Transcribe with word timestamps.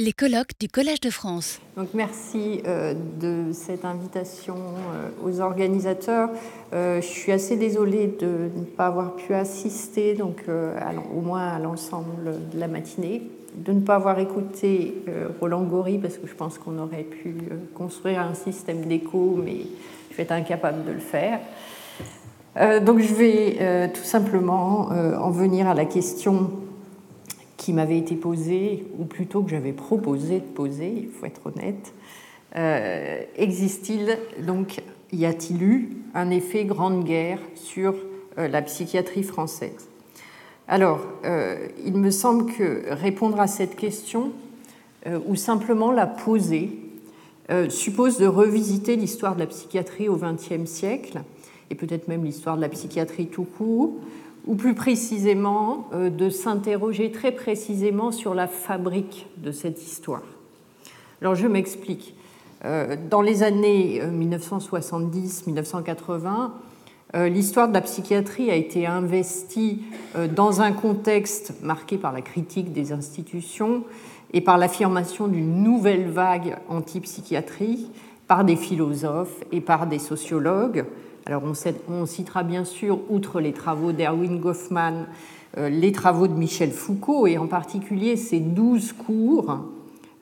Les 0.00 0.12
colloques 0.12 0.58
du 0.58 0.66
Collège 0.66 0.98
de 0.98 1.10
France. 1.10 1.60
Donc 1.76 1.90
merci 1.94 2.60
euh, 2.66 2.94
de 3.20 3.52
cette 3.52 3.84
invitation 3.84 4.56
euh, 4.56 5.10
aux 5.24 5.38
organisateurs. 5.38 6.30
Euh, 6.72 7.00
je 7.00 7.06
suis 7.06 7.30
assez 7.30 7.56
désolée 7.56 8.08
de 8.08 8.50
ne 8.56 8.64
pas 8.64 8.86
avoir 8.86 9.14
pu 9.14 9.34
assister, 9.34 10.14
donc 10.14 10.46
au 10.48 11.20
moins 11.20 11.46
à 11.46 11.60
l'ensemble 11.60 12.40
de 12.52 12.58
la 12.58 12.66
matinée, 12.66 13.22
de 13.54 13.70
ne 13.70 13.82
pas 13.82 13.94
avoir 13.94 14.18
écouté 14.18 14.96
Roland 15.40 15.62
Gori 15.62 15.98
parce 15.98 16.18
que 16.18 16.26
je 16.26 16.34
pense 16.34 16.58
qu'on 16.58 16.76
aurait 16.80 17.04
pu 17.04 17.36
construire 17.72 18.20
un 18.20 18.34
système 18.34 18.86
d'écho, 18.86 19.40
mais 19.44 19.58
je 20.10 20.16
vais 20.16 20.24
être 20.24 20.32
incapable 20.32 20.84
de 20.84 20.90
le 20.90 20.98
faire. 20.98 21.38
donc 22.84 22.98
je 22.98 23.14
vais 23.14 23.92
tout 23.94 24.02
simplement 24.02 24.88
en 24.88 25.30
venir 25.30 25.68
à 25.68 25.74
la 25.74 25.84
question 25.84 26.50
qui 27.56 27.72
m'avait 27.72 27.98
été 27.98 28.14
posée, 28.16 28.86
ou 28.98 29.04
plutôt 29.04 29.42
que 29.42 29.50
j'avais 29.50 29.72
proposé 29.72 30.40
de 30.40 30.44
poser, 30.44 30.92
il 30.96 31.08
faut 31.08 31.26
être 31.26 31.46
honnête. 31.46 31.94
Euh, 32.56 33.22
existe-t-il, 33.36 34.18
donc, 34.44 34.82
y 35.12 35.24
a-t-il 35.26 35.62
eu 35.62 35.96
un 36.14 36.30
effet 36.30 36.64
grande 36.64 37.04
guerre 37.04 37.40
sur 37.54 37.94
euh, 38.38 38.48
la 38.48 38.62
psychiatrie 38.62 39.22
française? 39.22 39.88
Alors, 40.66 41.00
euh, 41.24 41.66
il 41.84 41.96
me 41.96 42.10
semble 42.10 42.52
que 42.52 42.92
répondre 42.92 43.40
à 43.40 43.46
cette 43.46 43.76
question, 43.76 44.32
ou 45.26 45.36
simplement 45.36 45.92
la 45.92 46.06
poser, 46.06 46.70
suppose 47.68 48.16
de 48.16 48.24
revisiter 48.24 48.96
l'histoire 48.96 49.34
de 49.34 49.40
la 49.40 49.46
psychiatrie 49.46 50.08
au 50.08 50.16
XXe 50.16 50.64
siècle, 50.64 51.20
et 51.68 51.74
peut-être 51.74 52.08
même 52.08 52.24
l'histoire 52.24 52.56
de 52.56 52.62
la 52.62 52.70
psychiatrie 52.70 53.26
tout 53.26 53.44
court, 53.44 53.92
ou 54.46 54.54
plus 54.54 54.74
précisément 54.74 55.88
euh, 55.92 56.10
de 56.10 56.28
s'interroger 56.28 57.10
très 57.10 57.32
précisément 57.32 58.12
sur 58.12 58.34
la 58.34 58.46
fabrique 58.46 59.26
de 59.38 59.50
cette 59.52 59.82
histoire. 59.82 60.20
Alors 61.20 61.34
je 61.34 61.46
m'explique. 61.46 62.14
Euh, 62.64 62.96
dans 63.10 63.22
les 63.22 63.42
années 63.42 64.02
1970-1980, 64.02 66.50
euh, 67.14 67.28
l'histoire 67.28 67.68
de 67.68 67.74
la 67.74 67.82
psychiatrie 67.82 68.50
a 68.50 68.56
été 68.56 68.86
investie 68.86 69.82
dans 70.34 70.60
un 70.60 70.72
contexte 70.72 71.54
marqué 71.62 71.96
par 71.98 72.12
la 72.12 72.22
critique 72.22 72.72
des 72.72 72.92
institutions 72.92 73.84
et 74.32 74.40
par 74.40 74.58
l'affirmation 74.58 75.28
d'une 75.28 75.62
nouvelle 75.62 76.08
vague 76.08 76.56
anti-psychiatrie 76.68 77.88
par 78.26 78.44
des 78.44 78.56
philosophes 78.56 79.44
et 79.52 79.60
par 79.60 79.86
des 79.86 79.98
sociologues 79.98 80.86
alors 81.26 81.42
on, 81.88 82.06
citera 82.06 82.42
bien 82.42 82.64
sûr, 82.64 83.00
outre 83.08 83.40
les 83.40 83.52
travaux 83.52 83.92
d'Erwin 83.92 84.38
Goffman, 84.38 85.06
euh, 85.56 85.70
les 85.70 85.90
travaux 85.90 86.26
de 86.28 86.34
Michel 86.34 86.70
Foucault 86.70 87.26
et 87.26 87.38
en 87.38 87.46
particulier 87.46 88.16
ses 88.16 88.40
douze 88.40 88.92
cours 88.92 89.60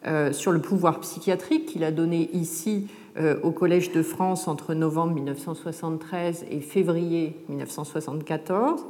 euh, 0.06 0.32
sur 0.32 0.52
le 0.52 0.60
pouvoir 0.60 1.00
psychiatrique 1.00 1.66
qu'il 1.66 1.82
a 1.82 1.90
donné 1.90 2.30
ici 2.32 2.86
euh, 3.18 3.36
au 3.42 3.50
Collège 3.50 3.90
de 3.90 4.02
France 4.02 4.46
entre 4.46 4.74
novembre 4.74 5.14
1973 5.14 6.46
et 6.50 6.60
février 6.60 7.36
1974, 7.48 8.84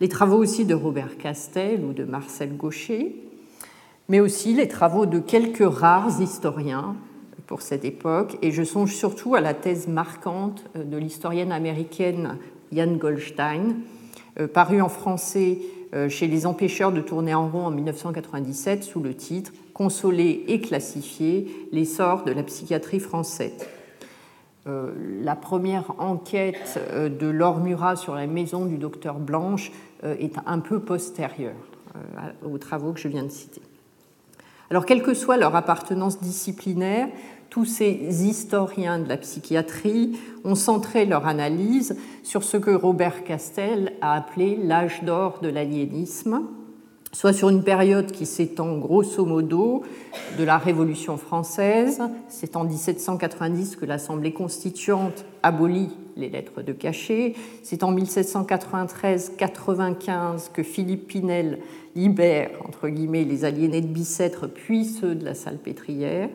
les 0.00 0.08
travaux 0.08 0.38
aussi 0.38 0.64
de 0.64 0.74
Robert 0.74 1.18
Castel 1.18 1.84
ou 1.84 1.92
de 1.92 2.04
Marcel 2.04 2.56
Gaucher, 2.56 3.14
mais 4.08 4.20
aussi 4.20 4.54
les 4.54 4.68
travaux 4.68 5.04
de 5.04 5.18
quelques 5.18 5.70
rares 5.70 6.20
historiens 6.20 6.96
pour 7.52 7.60
cette 7.60 7.84
époque, 7.84 8.38
et 8.40 8.50
je 8.50 8.62
songe 8.62 8.94
surtout 8.94 9.34
à 9.34 9.42
la 9.42 9.52
thèse 9.52 9.86
marquante 9.86 10.64
euh, 10.74 10.84
de 10.84 10.96
l'historienne 10.96 11.52
américaine 11.52 12.38
Jan 12.72 12.94
Goldstein, 12.94 13.74
euh, 14.40 14.48
parue 14.48 14.80
en 14.80 14.88
français 14.88 15.58
euh, 15.92 16.08
chez 16.08 16.28
Les 16.28 16.46
Empêcheurs 16.46 16.92
de 16.92 17.02
tourner 17.02 17.34
en 17.34 17.50
rond 17.50 17.66
en 17.66 17.70
1997 17.70 18.84
sous 18.84 19.00
le 19.00 19.12
titre 19.12 19.52
Consoler 19.74 20.44
et 20.48 20.62
classifier 20.62 21.68
l'essor 21.72 22.24
de 22.24 22.32
la 22.32 22.42
psychiatrie 22.42 23.00
française. 23.00 23.66
La 24.64 25.36
première 25.36 25.92
enquête 25.98 26.80
de 26.96 27.26
Laure 27.26 27.58
Murat 27.58 27.96
sur 27.96 28.14
la 28.14 28.26
maison 28.26 28.64
du 28.64 28.78
docteur 28.78 29.18
Blanche 29.18 29.72
est 30.02 30.36
un 30.46 30.60
peu 30.60 30.78
postérieure 30.78 31.56
aux 32.44 32.58
travaux 32.58 32.92
que 32.92 33.00
je 33.00 33.08
viens 33.08 33.24
de 33.24 33.30
citer. 33.30 33.60
Alors, 34.72 34.86
quelle 34.86 35.02
que 35.02 35.12
soit 35.12 35.36
leur 35.36 35.54
appartenance 35.54 36.18
disciplinaire, 36.18 37.08
tous 37.52 37.66
ces 37.66 38.26
historiens 38.26 38.98
de 38.98 39.08
la 39.10 39.18
psychiatrie 39.18 40.18
ont 40.42 40.54
centré 40.54 41.04
leur 41.04 41.26
analyse 41.26 41.98
sur 42.22 42.44
ce 42.44 42.56
que 42.56 42.70
Robert 42.70 43.24
Castel 43.24 43.92
a 44.00 44.14
appelé 44.14 44.56
l'âge 44.56 45.04
d'or 45.04 45.40
de 45.42 45.50
l'aliénisme, 45.50 46.44
soit 47.12 47.34
sur 47.34 47.50
une 47.50 47.62
période 47.62 48.10
qui 48.10 48.24
s'étend 48.24 48.78
grosso 48.78 49.26
modo 49.26 49.82
de 50.38 50.44
la 50.44 50.56
Révolution 50.56 51.18
française, 51.18 52.00
c'est 52.28 52.56
en 52.56 52.64
1790 52.64 53.76
que 53.76 53.84
l'Assemblée 53.84 54.32
constituante 54.32 55.26
abolit 55.42 55.90
les 56.16 56.30
lettres 56.30 56.62
de 56.62 56.72
cachet, 56.72 57.34
c'est 57.62 57.82
en 57.82 57.94
1793-95 57.94 60.52
que 60.54 60.62
Philippe 60.62 61.06
Pinel 61.06 61.58
libère, 61.94 62.48
les 62.82 63.44
aliénés 63.44 63.82
de 63.82 63.88
Bicêtre, 63.88 64.46
puis 64.46 64.86
ceux 64.86 65.14
de 65.14 65.26
la 65.26 65.34
Salpêtrière, 65.34 66.30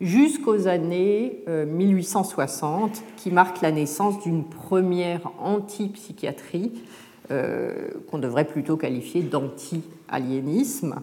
jusqu'aux 0.00 0.66
années 0.66 1.44
1860, 1.48 2.90
euh, 2.90 3.00
qui 3.16 3.30
marquent 3.30 3.60
la 3.60 3.72
naissance 3.72 4.20
d'une 4.22 4.44
première 4.44 5.30
antipsychiatrie, 5.38 6.72
euh, 7.30 7.88
qu'on 8.10 8.18
devrait 8.18 8.44
plutôt 8.44 8.76
qualifier 8.76 9.22
d'anti-aliénisme. 9.22 10.96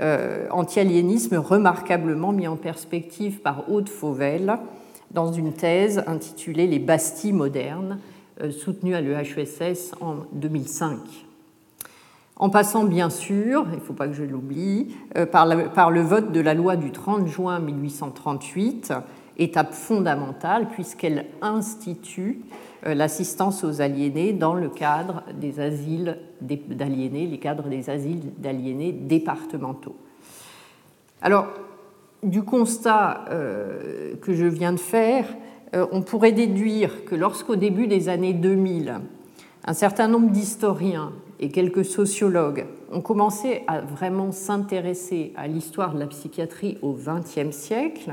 Euh, 0.00 0.46
anti-aliénisme 0.50 1.36
remarquablement 1.36 2.32
mis 2.32 2.48
en 2.48 2.56
perspective 2.56 3.40
par 3.40 3.70
Aude 3.70 3.88
Fauvel 3.88 4.58
dans 5.10 5.32
une 5.32 5.52
thèse 5.52 6.02
intitulée 6.06 6.66
Les 6.66 6.78
Bastilles 6.78 7.32
modernes, 7.32 7.98
soutenue 8.50 8.94
à 8.94 9.02
l'EHESS 9.02 9.92
en 10.00 10.16
2005 10.32 10.98
en 12.40 12.48
passant 12.48 12.84
bien 12.84 13.10
sûr, 13.10 13.66
il 13.70 13.76
ne 13.76 13.82
faut 13.82 13.92
pas 13.92 14.08
que 14.08 14.14
je 14.14 14.24
l'oublie, 14.24 14.96
euh, 15.18 15.26
par, 15.26 15.44
le 15.46 16.00
vote 16.00 16.32
de 16.32 16.40
la 16.40 16.54
loi 16.54 16.76
du 16.76 16.90
30 16.90 17.26
juin 17.26 17.60
1838, 17.60 18.94
étape 19.36 19.74
fondamentale 19.74 20.68
puisqu'elle 20.70 21.26
institue 21.42 22.40
euh, 22.86 22.94
l'assistance 22.94 23.62
aux 23.62 23.82
aliénés 23.82 24.32
dans 24.32 24.54
le 24.54 24.70
cadre 24.70 25.22
des 25.38 25.60
asiles 25.60 26.16
d'aliénés, 26.40 27.26
les 27.26 27.38
cadres 27.38 27.68
des 27.68 27.90
asiles 27.90 28.32
d'aliénés 28.38 28.92
départementaux. 28.92 29.96
Alors, 31.20 31.48
du 32.22 32.42
constat 32.42 33.26
euh, 33.28 34.14
que 34.22 34.32
je 34.32 34.46
viens 34.46 34.72
de 34.72 34.80
faire, 34.80 35.26
on 35.92 36.02
pourrait 36.02 36.32
déduire 36.32 37.04
que 37.04 37.14
lorsqu'au 37.14 37.54
début 37.54 37.86
des 37.86 38.08
années 38.08 38.32
2000, 38.32 38.98
un 39.66 39.72
certain 39.72 40.08
nombre 40.08 40.30
d'historiens 40.30 41.12
et 41.40 41.48
quelques 41.48 41.86
sociologues 41.86 42.66
ont 42.92 43.00
commencé 43.00 43.62
à 43.66 43.80
vraiment 43.80 44.30
s'intéresser 44.30 45.32
à 45.36 45.48
l'histoire 45.48 45.94
de 45.94 45.98
la 45.98 46.06
psychiatrie 46.06 46.76
au 46.82 46.92
XXe 46.92 47.56
siècle, 47.56 48.12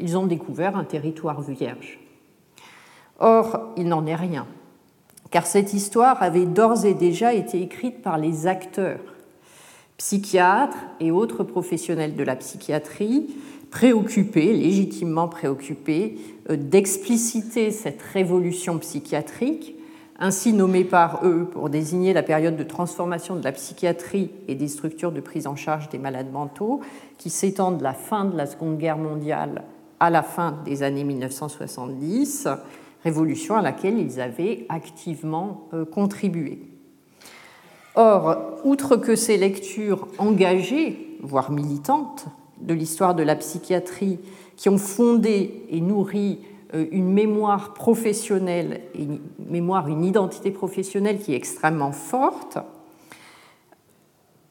ils 0.00 0.16
ont 0.16 0.26
découvert 0.26 0.76
un 0.76 0.84
territoire 0.84 1.42
vierge. 1.42 2.00
Or, 3.20 3.72
il 3.76 3.86
n'en 3.86 4.06
est 4.06 4.16
rien, 4.16 4.46
car 5.30 5.46
cette 5.46 5.74
histoire 5.74 6.22
avait 6.22 6.46
d'ores 6.46 6.86
et 6.86 6.94
déjà 6.94 7.34
été 7.34 7.60
écrite 7.60 8.00
par 8.00 8.16
les 8.16 8.46
acteurs, 8.46 9.00
psychiatres 9.98 10.78
et 10.98 11.10
autres 11.10 11.44
professionnels 11.44 12.16
de 12.16 12.24
la 12.24 12.36
psychiatrie, 12.36 13.28
préoccupés, 13.70 14.54
légitimement 14.54 15.28
préoccupés, 15.28 16.16
euh, 16.50 16.56
d'expliciter 16.56 17.70
cette 17.70 18.02
révolution 18.02 18.78
psychiatrique 18.78 19.76
ainsi 20.22 20.52
nommé 20.52 20.84
par 20.84 21.26
eux 21.26 21.48
pour 21.50 21.68
désigner 21.68 22.12
la 22.12 22.22
période 22.22 22.56
de 22.56 22.62
transformation 22.62 23.34
de 23.34 23.42
la 23.42 23.50
psychiatrie 23.50 24.30
et 24.46 24.54
des 24.54 24.68
structures 24.68 25.10
de 25.10 25.20
prise 25.20 25.48
en 25.48 25.56
charge 25.56 25.88
des 25.88 25.98
malades 25.98 26.30
mentaux, 26.30 26.80
qui 27.18 27.28
s'étend 27.28 27.72
de 27.72 27.82
la 27.82 27.92
fin 27.92 28.24
de 28.24 28.36
la 28.36 28.46
Seconde 28.46 28.78
Guerre 28.78 28.98
mondiale 28.98 29.64
à 29.98 30.10
la 30.10 30.22
fin 30.22 30.58
des 30.64 30.84
années 30.84 31.02
1970, 31.02 32.46
révolution 33.02 33.56
à 33.56 33.62
laquelle 33.62 33.98
ils 33.98 34.20
avaient 34.20 34.64
activement 34.68 35.68
euh, 35.74 35.84
contribué. 35.84 36.60
Or, 37.96 38.60
outre 38.64 38.96
que 38.96 39.16
ces 39.16 39.36
lectures 39.36 40.06
engagées, 40.18 41.18
voire 41.20 41.50
militantes, 41.50 42.26
de 42.60 42.74
l'histoire 42.74 43.16
de 43.16 43.24
la 43.24 43.34
psychiatrie, 43.34 44.20
qui 44.56 44.68
ont 44.68 44.78
fondé 44.78 45.66
et 45.68 45.80
nourri 45.80 46.38
une 46.72 47.12
mémoire 47.12 47.74
professionnelle, 47.74 48.80
une 48.94 49.20
mémoire, 49.48 49.88
une 49.88 50.04
identité 50.04 50.50
professionnelle 50.50 51.18
qui 51.18 51.34
est 51.34 51.36
extrêmement 51.36 51.92
forte. 51.92 52.58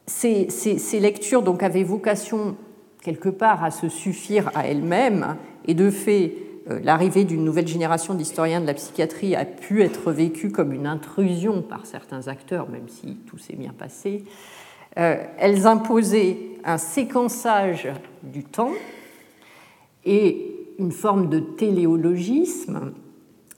Ces, 0.06 1.00
lectures 1.00 1.42
donc 1.42 1.62
avaient 1.62 1.82
vocation 1.82 2.56
quelque 3.02 3.28
part 3.28 3.64
à 3.64 3.70
se 3.70 3.88
suffire 3.88 4.50
à 4.54 4.66
elles-mêmes, 4.66 5.36
et 5.66 5.74
de 5.74 5.90
fait, 5.90 6.34
euh, 6.70 6.78
l'arrivée 6.84 7.24
d'une 7.24 7.44
nouvelle 7.44 7.66
génération 7.66 8.14
d'historiens 8.14 8.60
de 8.60 8.66
la 8.66 8.74
psychiatrie 8.74 9.34
a 9.34 9.44
pu 9.44 9.82
être 9.82 10.12
vécue 10.12 10.50
comme 10.50 10.72
une 10.72 10.86
intrusion 10.86 11.62
par 11.62 11.86
certains 11.86 12.28
acteurs, 12.28 12.68
même 12.68 12.88
si 12.88 13.16
tout 13.26 13.38
s'est 13.38 13.56
bien 13.56 13.72
passé. 13.72 14.24
elles 14.94 15.66
imposaient 15.66 16.36
un 16.64 16.78
séquençage 16.78 17.88
du 18.22 18.44
temps 18.44 18.72
et 20.04 20.51
une 20.82 20.92
forme 20.92 21.28
de 21.28 21.38
téléologisme 21.38 22.92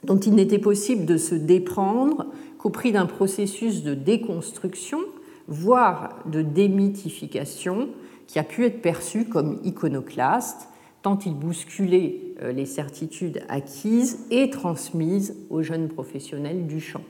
dont 0.03 0.17
il 0.17 0.35
n'était 0.35 0.59
possible 0.59 1.05
de 1.05 1.17
se 1.17 1.35
déprendre 1.35 2.27
qu'au 2.59 2.69
prix 2.69 2.91
d'un 2.91 3.07
processus 3.07 3.83
de 3.83 3.95
déconstruction, 3.95 4.99
voire 5.47 6.19
de 6.31 6.41
démythification, 6.41 7.89
qui 8.27 8.39
a 8.39 8.43
pu 8.43 8.65
être 8.65 8.81
perçu 8.81 9.25
comme 9.25 9.59
iconoclaste, 9.63 10.69
tant 11.01 11.19
il 11.25 11.35
bousculait 11.35 12.21
euh, 12.41 12.51
les 12.51 12.65
certitudes 12.65 13.43
acquises 13.49 14.25
et 14.31 14.49
transmises 14.49 15.35
aux 15.49 15.61
jeunes 15.61 15.87
professionnels 15.87 16.65
du 16.65 16.79
champ. 16.79 17.03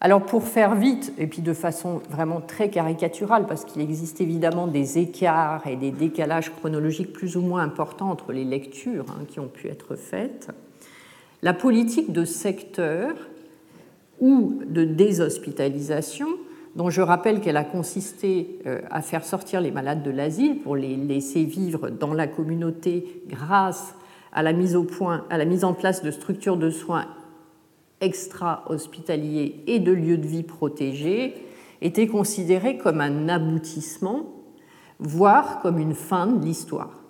Alors 0.00 0.24
pour 0.24 0.44
faire 0.44 0.76
vite, 0.76 1.12
et 1.18 1.26
puis 1.26 1.42
de 1.42 1.52
façon 1.52 2.00
vraiment 2.08 2.40
très 2.40 2.70
caricaturale, 2.70 3.46
parce 3.46 3.64
qu'il 3.64 3.82
existe 3.82 4.20
évidemment 4.20 4.68
des 4.68 4.98
écarts 4.98 5.66
et 5.66 5.74
des 5.74 5.90
décalages 5.90 6.52
chronologiques 6.54 7.12
plus 7.12 7.36
ou 7.36 7.40
moins 7.40 7.62
importants 7.62 8.10
entre 8.10 8.32
les 8.32 8.44
lectures 8.44 9.06
hein, 9.08 9.24
qui 9.26 9.40
ont 9.40 9.48
pu 9.48 9.66
être 9.66 9.96
faites, 9.96 10.50
la 11.42 11.52
politique 11.52 12.12
de 12.12 12.24
secteur 12.24 13.14
ou 14.20 14.60
de 14.66 14.84
déshospitalisation, 14.84 16.28
dont 16.76 16.90
je 16.90 17.00
rappelle 17.00 17.40
qu'elle 17.40 17.56
a 17.56 17.64
consisté 17.64 18.60
euh, 18.66 18.80
à 18.90 19.02
faire 19.02 19.24
sortir 19.24 19.60
les 19.60 19.72
malades 19.72 20.04
de 20.04 20.10
l'asile 20.10 20.60
pour 20.60 20.76
les 20.76 20.96
laisser 20.96 21.42
vivre 21.42 21.90
dans 21.90 22.14
la 22.14 22.28
communauté 22.28 23.22
grâce 23.26 23.96
à 24.32 24.44
la 24.44 24.52
mise 24.52 24.78
à 25.30 25.38
la 25.38 25.44
mise 25.44 25.64
en 25.64 25.72
place 25.72 26.02
de 26.02 26.12
structures 26.12 26.56
de 26.56 26.70
soins 26.70 27.06
extra-hospitaliers 28.00 29.62
et 29.66 29.78
de 29.78 29.92
lieux 29.92 30.18
de 30.18 30.26
vie 30.26 30.42
protégés, 30.42 31.34
était 31.80 32.06
considérée 32.06 32.78
comme 32.78 33.00
un 33.00 33.28
aboutissement, 33.28 34.34
voire 34.98 35.60
comme 35.60 35.78
une 35.78 35.94
fin 35.94 36.26
de 36.26 36.44
l'histoire. 36.44 37.02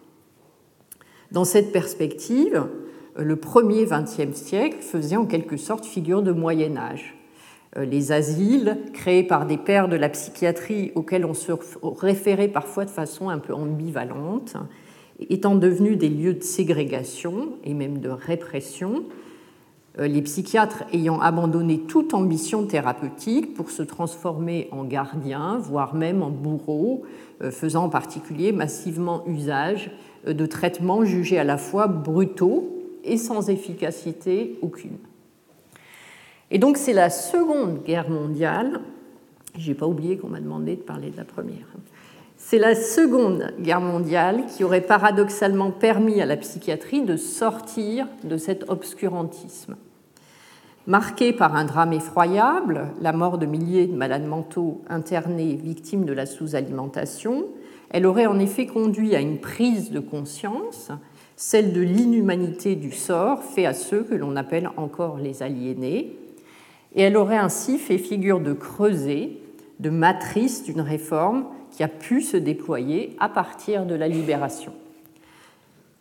Dans 1.33 1.45
cette 1.45 1.73
perspective, 1.73 2.67
le 3.17 3.37
premier 3.37 3.85
XXe 3.85 4.35
siècle 4.35 4.79
faisait 4.81 5.17
en 5.17 5.27
quelque 5.27 5.57
sorte 5.57 5.85
figure 5.85 6.23
de 6.23 6.33
Moyen 6.33 6.77
Âge. 6.77 7.15
Euh, 7.77 7.85
les 7.85 8.13
asiles, 8.13 8.79
créés 8.93 9.25
par 9.25 9.47
des 9.47 9.59
pères 9.59 9.89
de 9.89 9.97
la 9.97 10.09
psychiatrie 10.09 10.93
auxquels 10.95 11.25
on 11.25 11.35
se 11.35 11.53
référait 11.83 12.49
parfois 12.49 12.85
de 12.85 12.91
façon 12.91 13.29
un 13.29 13.39
peu 13.39 13.53
ambivalente, 13.53 14.57
étant 15.29 15.55
devenus 15.55 15.99
des 15.99 16.09
lieux 16.09 16.35
de 16.35 16.43
ségrégation 16.43 17.57
et 17.65 17.75
même 17.75 17.99
de 17.99 18.09
répression, 18.09 19.05
les 20.07 20.23
psychiatres 20.23 20.85
ayant 20.93 21.21
abandonné 21.21 21.81
toute 21.81 22.15
ambition 22.15 22.65
thérapeutique 22.67 23.55
pour 23.55 23.71
se 23.71 23.83
transformer 23.83 24.69
en 24.71 24.85
gardiens, 24.85 25.59
voire 25.59 25.95
même 25.95 26.23
en 26.23 26.31
bourreaux, 26.31 27.03
euh, 27.43 27.51
faisant 27.51 27.85
en 27.85 27.89
particulier 27.89 28.53
massivement 28.53 29.25
usage 29.27 29.91
de 30.27 30.47
traitements 30.47 31.05
jugés 31.05 31.39
à 31.39 31.45
la 31.45 31.57
fois 31.57 31.87
brutaux 31.87 32.77
et 33.05 33.17
sans 33.17 33.51
efficacité 33.51 34.59
aucune. 34.63 34.99
Et 36.51 36.59
donc 36.59 36.77
c'est 36.77 36.93
la 36.93 37.11
Seconde 37.11 37.83
Guerre 37.85 38.11
mondiale, 38.11 38.81
j'ai 39.57 39.75
pas 39.75 39.87
oublié 39.87 40.17
qu'on 40.17 40.29
m'a 40.29 40.41
demandé 40.41 40.77
de 40.77 40.83
parler 40.83 41.11
de 41.11 41.17
la 41.17 41.25
première, 41.25 41.67
c'est 42.37 42.59
la 42.59 42.75
Seconde 42.75 43.53
Guerre 43.61 43.81
mondiale 43.81 44.47
qui 44.47 44.65
aurait 44.65 44.81
paradoxalement 44.81 45.71
permis 45.71 46.21
à 46.23 46.27
la 46.27 46.37
psychiatrie 46.37 47.03
de 47.03 47.17
sortir 47.17 48.07
de 48.25 48.37
cet 48.37 48.71
obscurantisme. 48.71 49.77
Marquée 50.89 51.35
par 51.35 51.55
un 51.55 51.67
drame 51.67 51.93
effroyable, 51.93 52.87
la 53.03 53.13
mort 53.13 53.37
de 53.37 53.45
milliers 53.45 53.87
de 53.87 53.95
malades 53.95 54.27
mentaux 54.27 54.81
internés 54.89 55.55
victimes 55.55 56.07
de 56.07 56.15
la 56.15 56.25
sous-alimentation, 56.25 57.45
elle 57.91 58.07
aurait 58.07 58.25
en 58.25 58.39
effet 58.39 58.65
conduit 58.65 59.15
à 59.15 59.21
une 59.21 59.37
prise 59.37 59.91
de 59.91 60.01
conscience 60.01 60.91
celle 61.37 61.75
de 61.75 61.83
l'inhumanité 61.83 62.75
du 62.75 62.91
sort 62.91 63.43
fait 63.43 63.67
à 63.67 63.75
ceux 63.75 64.03
que 64.03 64.15
l'on 64.15 64.35
appelle 64.35 64.71
encore 64.79 65.19
les 65.19 65.43
aliénés, 65.43 66.17
et 66.95 67.03
elle 67.03 67.19
aurait 67.19 67.37
ainsi 67.37 67.77
fait 67.77 67.99
figure 67.99 68.41
de 68.41 68.55
creuset, 68.55 69.33
de 69.81 69.91
matrice 69.91 70.65
d'une 70.65 70.81
réforme 70.81 71.45
qui 71.71 71.83
a 71.83 71.89
pu 71.89 72.23
se 72.23 72.39
déployer 72.39 73.15
à 73.21 73.29
partir 73.29 73.85
de 73.85 73.95
la 73.95 74.09
libération. 74.09 74.73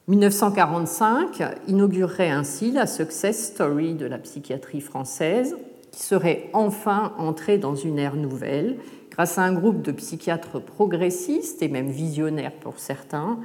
1945 0.07 1.44
inaugurerait 1.68 2.30
ainsi 2.30 2.71
la 2.71 2.88
success 2.88 3.48
story 3.48 3.94
de 3.94 4.06
la 4.06 4.18
psychiatrie 4.18 4.80
française, 4.80 5.57
qui 5.92 6.01
serait 6.01 6.50
enfin 6.54 7.12
entrée 7.18 7.57
dans 7.57 7.75
une 7.75 8.00
ère 8.00 8.15
nouvelle 8.15 8.77
grâce 9.12 9.38
à 9.38 9.44
un 9.44 9.51
groupe 9.51 9.81
de 9.81 9.92
psychiatres 9.92 10.62
progressistes 10.62 11.62
et 11.62 11.68
même 11.68 11.89
visionnaires 11.89 12.54
pour 12.54 12.80
certains, 12.80 13.38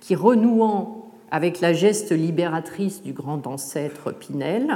qui 0.00 0.14
renouant 0.14 1.10
avec 1.30 1.60
la 1.60 1.72
geste 1.72 2.12
libératrice 2.12 3.02
du 3.02 3.14
grand 3.14 3.46
ancêtre 3.46 4.12
Pinel, 4.12 4.74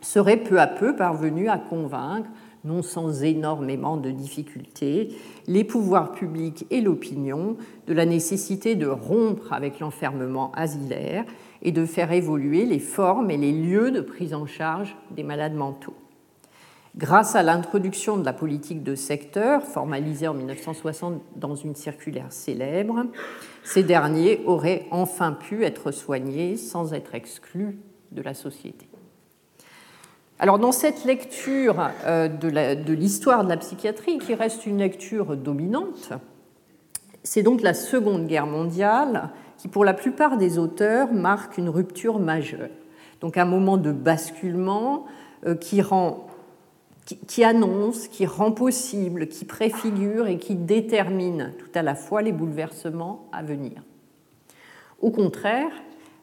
serait 0.00 0.38
peu 0.38 0.60
à 0.60 0.66
peu 0.66 0.96
parvenu 0.96 1.48
à 1.48 1.58
convaincre, 1.58 2.28
non 2.66 2.82
sans 2.82 3.22
énormément 3.22 3.96
de 3.96 4.10
difficultés, 4.10 5.16
les 5.46 5.64
pouvoirs 5.64 6.12
publics 6.12 6.66
et 6.70 6.80
l'opinion 6.80 7.56
de 7.86 7.94
la 7.94 8.04
nécessité 8.04 8.74
de 8.74 8.88
rompre 8.88 9.52
avec 9.52 9.80
l'enfermement 9.80 10.52
asilaire 10.52 11.24
et 11.62 11.72
de 11.72 11.86
faire 11.86 12.12
évoluer 12.12 12.66
les 12.66 12.80
formes 12.80 13.30
et 13.30 13.36
les 13.36 13.52
lieux 13.52 13.90
de 13.90 14.00
prise 14.00 14.34
en 14.34 14.46
charge 14.46 14.96
des 15.12 15.22
malades 15.22 15.54
mentaux. 15.54 15.94
Grâce 16.96 17.36
à 17.36 17.42
l'introduction 17.42 18.16
de 18.16 18.24
la 18.24 18.32
politique 18.32 18.82
de 18.82 18.94
secteur, 18.94 19.62
formalisée 19.62 20.28
en 20.28 20.34
1960 20.34 21.20
dans 21.36 21.54
une 21.54 21.74
circulaire 21.74 22.32
célèbre, 22.32 23.04
ces 23.64 23.82
derniers 23.82 24.40
auraient 24.46 24.86
enfin 24.90 25.32
pu 25.32 25.64
être 25.64 25.90
soignés 25.90 26.56
sans 26.56 26.94
être 26.94 27.14
exclus 27.14 27.78
de 28.12 28.22
la 28.22 28.32
société. 28.32 28.88
Alors 30.38 30.58
dans 30.58 30.72
cette 30.72 31.04
lecture 31.04 31.90
euh, 32.04 32.28
de 32.28 32.92
l'histoire 32.92 33.44
de, 33.44 33.48
la 33.48 33.56
psychiatrie, 33.56 34.18
qui 34.18 34.34
reste 34.34 34.66
une 34.66 34.78
lecture 34.78 35.36
dominante, 35.36 36.12
c'est 37.22 37.42
donc 37.42 37.62
la 37.62 37.74
Seconde 37.74 38.26
Guerre 38.26 38.46
mondiale 38.46 39.30
qui, 39.56 39.68
pour 39.68 39.84
la 39.84 39.94
plupart 39.94 40.36
des 40.36 40.58
auteurs, 40.58 41.12
marque 41.12 41.56
une 41.56 41.70
rupture 41.70 42.18
majeure. 42.18 42.68
Donc 43.20 43.38
un 43.38 43.46
moment 43.46 43.78
de 43.78 43.92
basculement 43.92 45.06
euh, 45.46 45.54
qui 45.54 45.80
rend 45.80 46.26
qui, 47.28 47.44
annonce, 47.44 48.08
qui 48.08 48.26
rend 48.26 48.50
possible, 48.50 49.28
qui 49.28 49.44
préfigure 49.44 50.26
et 50.26 50.38
qui 50.38 50.56
détermine 50.56 51.52
tout 51.56 51.70
à 51.76 51.82
la 51.82 51.94
fois 51.94 52.20
les 52.20 52.32
bouleversements 52.32 53.28
à 53.32 53.44
venir. 53.44 53.80
Au 55.00 55.12
contraire, 55.12 55.70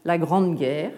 la 0.04 0.18
Grande 0.18 0.56
Guerre, 0.56 0.92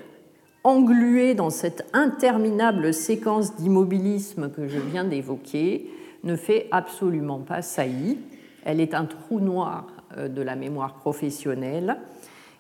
engluée 0.65 1.36
dans 1.36 1.51
cette 1.51 1.88
interminable 1.93 2.93
séquence 2.93 3.55
d'immobilisme 3.55 4.50
que 4.50 4.67
je 4.67 4.79
viens 4.79 5.05
d'évoquer, 5.05 5.89
ne 6.24 6.36
fait 6.36 6.67
absolument 6.72 7.39
pas 7.39 7.62
saillie. 7.62 8.17
Elle 8.65 8.81
est 8.81 8.95
un 8.95 9.05
trou 9.05 9.39
noir 9.39 9.86
euh, 10.17 10.27
de 10.27 10.41
la 10.41 10.55
mémoire 10.55 10.95
professionnelle. 10.95 11.98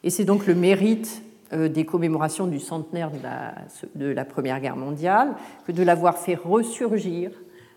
Et 0.03 0.11
c'est 0.11 0.23
donc 0.23 0.45
le 0.45 0.53
mérite 0.53 1.23
euh, 1.51 1.67
des 1.67 1.83
commémorations 1.83 2.45
du 2.45 2.59
centenaire 2.59 3.09
de 3.95 4.05
la, 4.05 4.25
Première 4.25 4.61
Guerre 4.61 4.77
mondiale 4.77 5.33
que 5.65 5.71
de 5.71 5.81
l'avoir 5.81 6.19
fait 6.19 6.35
ressurgir 6.35 7.31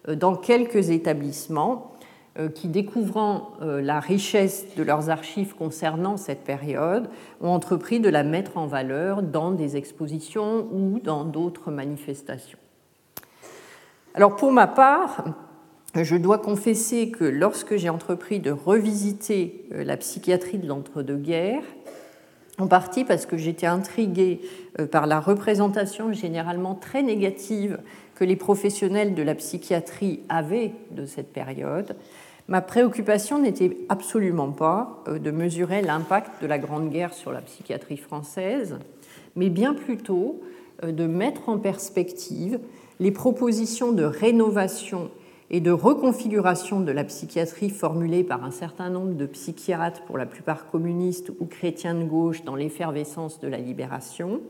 euh, 0.08 0.14
dans 0.14 0.37
quelques 0.37 0.90
établissements 0.90 1.92
qui, 2.54 2.68
découvrant 2.68 3.52
la 3.61 4.00
richesse 4.00 4.66
de 4.76 4.83
leurs 4.83 5.11
archives 5.11 5.54
concernant 5.54 6.16
cette 6.16 6.45
période, 6.45 7.09
ont 7.40 7.50
entrepris 7.50 8.00
de 8.00 8.09
la 8.09 8.23
mettre 8.23 8.57
en 8.57 8.66
valeur 8.66 9.23
dans 9.23 9.50
des 9.50 9.76
expositions 9.76 10.68
ou 10.73 11.00
dans 11.02 11.25
d'autres 11.25 11.71
manifestations. 11.71 12.59
Alors 14.14 14.37
pour 14.37 14.52
ma 14.52 14.66
part, 14.66 15.25
je 15.95 16.16
dois 16.16 16.38
confesser 16.38 17.11
que 17.11 17.25
lorsque 17.25 17.76
j'ai 17.76 17.88
entrepris 17.88 18.40
de 18.40 18.50
revisiter 18.50 19.64
la 19.71 19.97
psychiatrie 19.97 20.59
de 20.59 20.66
l'entre-deux-guerres, 20.66 21.64
en 22.59 22.66
partie 22.66 23.04
parce 23.04 23.26
que 23.26 23.37
j'étais 23.37 23.66
intriguée 23.66 24.40
euh, 24.80 24.87
par 24.87 25.07
la 25.07 25.21
représentation 25.21 26.12
généralement 26.12 26.75
très 26.75 27.02
négative 27.02 27.78
que 28.16 28.25
les 28.25 28.37
professionnels 28.37 29.14
de 29.14 29.23
la 29.23 29.37
psychiatrie 29.37 30.21
avaient 30.28 30.73
de 30.90 31.07
cette 31.07 31.33
période. 31.33 31.95
Ma 32.48 32.62
préoccupation 32.62 33.38
n'était 33.38 33.76
absolument 33.90 34.52
pas 34.52 35.02
euh, 35.06 35.18
de 35.18 35.30
mesurer 35.30 35.82
l'impact 35.82 36.40
de 36.40 36.46
la 36.46 36.58
Grande 36.58 36.88
Guerre 36.88 37.12
sur 37.12 37.30
la 37.30 37.42
psychiatrie 37.42 37.98
française, 37.98 38.78
mais 39.36 39.50
bien 39.50 39.74
plutôt 39.74 40.40
euh, 40.82 40.90
de 40.90 41.06
mettre 41.06 41.50
en 41.50 41.58
perspective 41.58 42.58
les 43.00 43.10
propositions 43.10 43.92
de 43.92 44.02
rénovation 44.02 45.10
et 45.50 45.60
de 45.60 45.70
reconfiguration 45.70 46.80
de 46.80 46.90
la 46.90 47.04
psychiatrie 47.04 47.68
formulée 47.68 48.24
par 48.24 48.42
un 48.42 48.50
certain 48.50 48.88
nombre 48.88 49.12
de 49.14 49.26
psychiatres, 49.26 50.02
pour 50.04 50.16
la 50.16 50.26
plupart 50.26 50.70
communistes 50.70 51.30
ou 51.40 51.44
chrétiens 51.44 51.94
de 51.94 52.04
gauche, 52.04 52.44
dans 52.44 52.56
l'effervescence 52.56 53.40
de 53.40 53.48
la 53.48 53.58
libération. 53.58 54.40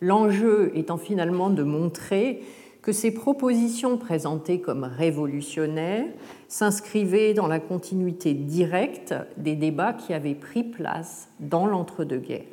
L'enjeu 0.00 0.70
étant 0.76 0.98
finalement 0.98 1.50
de 1.50 1.64
montrer 1.64 2.42
que 2.88 2.94
ces 2.94 3.10
propositions 3.10 3.98
présentées 3.98 4.62
comme 4.62 4.84
révolutionnaires 4.84 6.06
s'inscrivaient 6.48 7.34
dans 7.34 7.46
la 7.46 7.60
continuité 7.60 8.32
directe 8.32 9.14
des 9.36 9.56
débats 9.56 9.92
qui 9.92 10.14
avaient 10.14 10.34
pris 10.34 10.62
place 10.62 11.28
dans 11.38 11.66
l'entre-deux-guerres. 11.66 12.46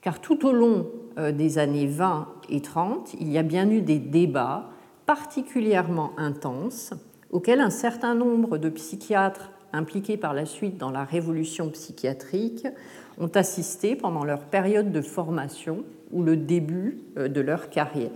Car 0.00 0.20
tout 0.20 0.46
au 0.46 0.52
long 0.52 0.86
euh, 1.18 1.32
des 1.32 1.58
années 1.58 1.88
20 1.88 2.28
et 2.50 2.60
30, 2.60 3.16
il 3.18 3.32
y 3.32 3.36
a 3.36 3.42
bien 3.42 3.68
eu 3.68 3.80
des 3.80 3.98
débats 3.98 4.70
particulièrement 5.06 6.12
intenses 6.18 6.94
auxquels 7.32 7.60
un 7.60 7.70
certain 7.70 8.14
nombre 8.14 8.58
de 8.58 8.68
psychiatres 8.68 9.50
impliqués 9.72 10.16
par 10.16 10.34
la 10.34 10.46
suite 10.46 10.78
dans 10.78 10.92
la 10.92 11.02
révolution 11.02 11.68
psychiatrique 11.70 12.68
ont 13.18 13.32
assisté 13.34 13.96
pendant 13.96 14.22
leur 14.22 14.44
période 14.44 14.92
de 14.92 15.00
formation 15.00 15.82
ou 16.12 16.22
le 16.22 16.36
début 16.36 17.00
euh, 17.16 17.26
de 17.26 17.40
leur 17.40 17.70
carrière. 17.70 18.12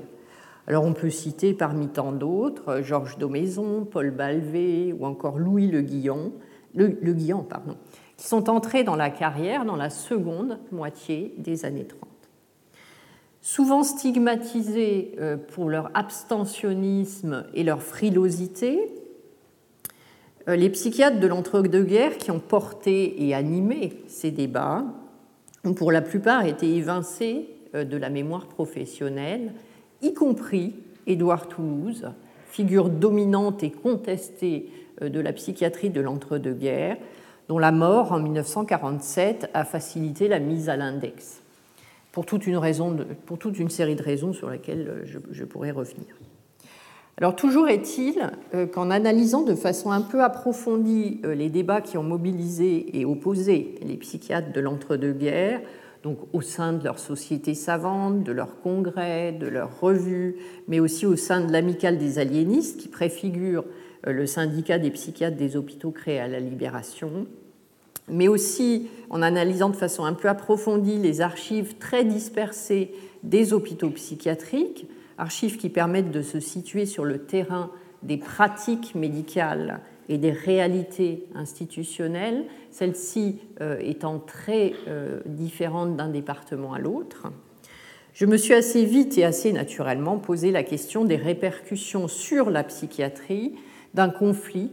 Alors 0.69 0.85
on 0.85 0.93
peut 0.93 1.11
citer 1.11 1.55
parmi 1.55 1.89
tant 1.89 2.13
d'autres 2.13 2.69
euh, 2.69 2.83
Georges 2.83 3.19
Daumaison, 3.19 3.85
Paul 3.85 4.11
Balvé 4.11 4.95
ou 4.97 5.07
encore 5.07 5.39
Louis 5.39 5.69
Le 5.69 5.83
Guillon, 5.83 6.33
le, 6.75 6.97
pardon, 7.43 7.77
qui 8.17 8.27
sont 8.27 8.49
entrés 8.49 8.85
dans 8.85 8.97
la 8.97 9.11
carrière 9.11 9.65
dans 9.65 9.77
la 9.77 9.91
seconde 9.91 10.59
moitié 10.71 11.35
des 11.39 11.65
années 11.65 11.87
30. 11.87 12.09
Souvent 13.41 13.83
stigmatisés 13.83 15.17
euh, 15.19 15.37
pour 15.37 15.69
leur 15.69 15.91
abstentionnisme 15.95 17.45
et 17.55 17.65
leur 17.65 17.83
frilosité, 17.83 18.89
euh, 20.49 20.55
les 20.55 20.71
psychiatres 20.71 21.19
de 21.19 21.27
l'entre-deux-guerres 21.27 22.19
qui 22.19 22.31
ont 22.31 22.41
porté 22.41 23.27
et 23.27 23.35
animé 23.35 24.05
ces 24.07 24.31
débats 24.31 24.85
ont 25.65 25.75
pour 25.75 25.91
la 25.91 26.03
plupart 26.03 26.47
été 26.47 26.73
évincés 26.73 27.49
de 27.75 27.97
la 27.97 28.11
mémoire 28.11 28.49
professionnelle, 28.49 29.55
y 30.03 30.15
compris 30.15 30.75
Édouard 31.07 31.49
Toulouse, 31.49 32.11
figure 32.47 32.91
dominante 32.91 33.63
et 33.63 33.71
contestée 33.71 34.71
euh, 35.01 35.09
de 35.09 35.21
la 35.21 35.33
psychiatrie 35.33 35.91
de 35.91 36.01
l'entre-deux-guerres, 36.01 36.99
dont 37.49 37.59
la 37.59 37.73
mort 37.73 38.13
en 38.13 38.21
1947 38.21 39.51
a 39.55 39.65
facilité 39.65 40.29
la 40.29 40.39
mise 40.39 40.69
à 40.69 40.77
l'index, 40.77 41.43
pour, 42.13 42.27
toute 42.27 42.47
une 42.47 42.61
série 43.71 43.97
de 43.97 44.03
raisons 44.03 44.33
sur 44.33 44.51
lesquelles 44.51 45.05
je 45.31 45.45
pourrais 45.45 45.71
revenir. 45.71 46.15
Alors 47.19 47.37
toujours 47.37 47.69
est-il 47.69 48.31
euh, 48.55 48.67
qu'en 48.67 48.91
analysant 48.91 49.43
de 49.43 49.55
façon 49.55 49.91
un 49.91 50.01
peu 50.01 50.23
approfondie 50.23 51.21
euh, 51.25 51.35
les 51.35 51.51
débats 51.51 51.83
qui 51.83 51.99
ont 51.99 52.03
mobilisé 52.03 52.99
et 52.99 53.05
opposé 53.05 53.75
les 53.83 53.97
psychiatres 53.97 54.53
de 54.53 54.61
l'entre-deux-guerres, 54.61 55.61
donc 56.03 56.19
au 56.33 56.41
sein 56.41 56.73
de 56.73 56.85
leur 56.85 56.99
société 56.99 57.55
savante, 57.55 58.25
de 58.25 58.33
leurs 58.33 58.61
congrès, 58.61 59.33
de 59.33 59.47
leurs 59.47 59.81
revues, 59.81 60.37
mais 60.67 60.81
aussi 60.81 61.07
au 61.07 61.17
sein 61.17 61.45
de 61.45 61.53
l'amicale 61.53 61.99
des 61.99 62.19
aliénistes 62.19 62.81
qui 62.81 62.89
préfigure 62.89 63.65
euh, 64.07 64.13
le 64.13 64.27
syndicat 64.27 64.79
des 64.79 64.91
psychiatres 64.91 65.37
des 65.37 65.57
hôpitaux 65.57 65.93
créés 65.93 66.19
à 66.19 66.29
la 66.29 66.41
Libération, 66.41 67.27
mais 68.09 68.27
aussi 68.27 68.89
en 69.11 69.23
analysant 69.23 69.71
de 69.71 69.77
façon 69.77 70.05
un 70.05 70.15
peu 70.15 70.29
approfondie 70.29 70.99
les 70.99 71.21
archives 71.21 71.77
très 71.79 72.05
dispersées 72.05 72.93
des 73.23 73.53
hôpitaux 73.53 73.91
psychiatriques, 73.91 74.89
archives 75.19 75.57
qui 75.57 75.69
permettent 75.69 76.11
de 76.11 76.23
se 76.23 76.41
situer 76.41 76.85
sur 76.85 77.05
le 77.05 77.19
terrain 77.19 77.71
des 78.03 78.17
pratiques 78.17 78.97
médicales 78.97 79.81
et 80.13 80.19
des 80.19 80.31
réalités 80.31 81.25
institutionnelles, 81.35 82.45
celles-ci 82.71 83.39
euh, 83.63 83.79
étant 83.81 84.19
très 84.19 84.75
euh, 84.87 85.21
différentes 85.25 85.97
d'un 85.97 86.09
département 86.09 86.75
à 86.75 86.79
l'autre. 86.79 87.29
Je 88.13 88.27
me 88.27 88.37
suis 88.37 88.53
assez 88.53 88.85
vite 88.85 89.17
et 89.17 89.25
assez 89.25 89.53
naturellement 89.53 90.19
posé 90.19 90.51
la 90.51 90.65
question 90.65 91.07
des 91.07 91.17
répercussions 91.17 92.09
sur 92.09 92.51
la 92.51 92.63
psychiatrie 92.63 93.55
d'un 93.95 94.11
conflit 94.11 94.71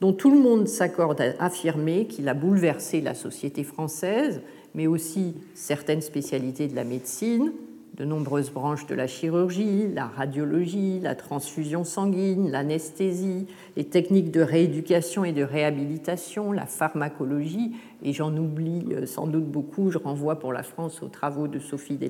dont 0.00 0.12
tout 0.12 0.32
le 0.32 0.40
monde 0.40 0.66
s'accorde 0.66 1.20
à 1.20 1.44
affirmer 1.44 2.06
qu'il 2.06 2.28
a 2.28 2.34
bouleversé 2.34 3.00
la 3.00 3.14
société 3.14 3.62
française, 3.62 4.40
mais 4.74 4.88
aussi 4.88 5.34
certaines 5.54 6.00
spécialités 6.00 6.66
de 6.66 6.74
la 6.74 6.84
médecine, 6.84 7.52
de 8.00 8.06
nombreuses 8.06 8.50
branches 8.50 8.86
de 8.86 8.94
la 8.94 9.06
chirurgie, 9.06 9.86
la 9.92 10.06
radiologie, 10.06 11.00
la 11.00 11.14
transfusion 11.14 11.84
sanguine, 11.84 12.50
l'anesthésie, 12.50 13.46
les 13.76 13.84
techniques 13.84 14.30
de 14.30 14.40
rééducation 14.40 15.22
et 15.22 15.32
de 15.32 15.42
réhabilitation, 15.42 16.50
la 16.50 16.64
pharmacologie, 16.64 17.76
et 18.02 18.14
j'en 18.14 18.34
oublie 18.34 18.86
euh, 18.92 19.04
sans 19.04 19.26
doute 19.26 19.44
beaucoup, 19.44 19.90
je 19.90 19.98
renvoie 19.98 20.38
pour 20.38 20.54
la 20.54 20.62
France 20.62 21.02
aux 21.02 21.08
travaux 21.08 21.46
de 21.46 21.58
Sophie 21.58 21.98
de 21.98 22.08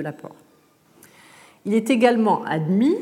Laporte. 0.00 0.38
Il 1.66 1.74
est 1.74 1.90
également 1.90 2.42
admis 2.44 2.96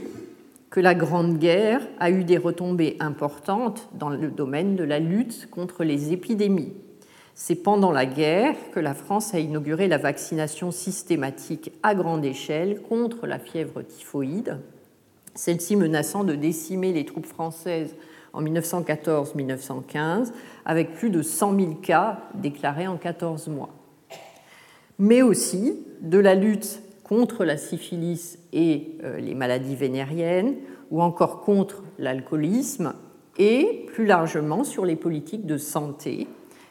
que 0.69 0.81
la 0.81 0.97
Grande 0.97 1.39
Guerre 1.39 1.83
a 2.01 2.11
eu 2.11 2.25
des 2.25 2.39
retombées 2.39 2.97
importantes 2.99 3.89
dans 3.95 4.09
le 4.09 4.33
domaine 4.33 4.75
de 4.75 4.83
la 4.83 4.99
lutte 4.99 5.49
contre 5.49 5.85
les 5.85 6.13
épidémies 6.13 6.73
c'est 7.43 7.55
pendant 7.55 7.91
la 7.91 8.05
guerre 8.05 8.55
que 8.71 8.81
la 8.81 8.93
France 8.93 9.33
a 9.33 9.39
inauguré 9.39 9.89
la 9.89 9.97
vaccination 9.97 10.71
systématique 10.71 11.73
à 11.83 11.95
grande 11.95 12.23
échelle 12.23 12.83
contre 12.83 13.27
la 13.27 13.39
fièvre 13.39 13.81
typhoïde, 13.81 14.59
celle-ci 15.35 15.75
menaçant 15.75 16.23
de 16.23 16.35
décimer 16.35 16.93
les 16.93 17.07
troupes 17.07 17.25
françaises 17.25 17.97
en 18.35 18.43
1914-1915, 18.43 20.33
avec 20.67 20.93
plus 20.93 21.09
de 21.09 21.23
100 21.23 21.59
000 21.59 21.75
cas 21.77 22.25
déclarés 22.35 22.89
en 22.89 22.99
14 22.99 23.49
mois. 23.49 23.71
Mais 24.99 25.23
aussi 25.23 25.79
de 26.03 26.19
la 26.19 26.35
lutte 26.35 26.83
contre 27.05 27.47
la 27.47 27.57
syphilis 27.57 28.39
et 28.53 28.99
euh, 29.03 29.19
les 29.19 29.35
maladies 29.35 29.77
vénériennes, 29.77 30.57
ou 30.91 31.01
encore 31.01 31.41
contre 31.41 31.85
l'alcoolisme, 31.99 32.93
et 33.39 33.87
plus 33.95 34.05
largement 34.05 34.63
sur 34.63 34.85
les 34.85 34.97
politiques 34.97 35.47
de 35.47 35.57
santé, 35.57 36.29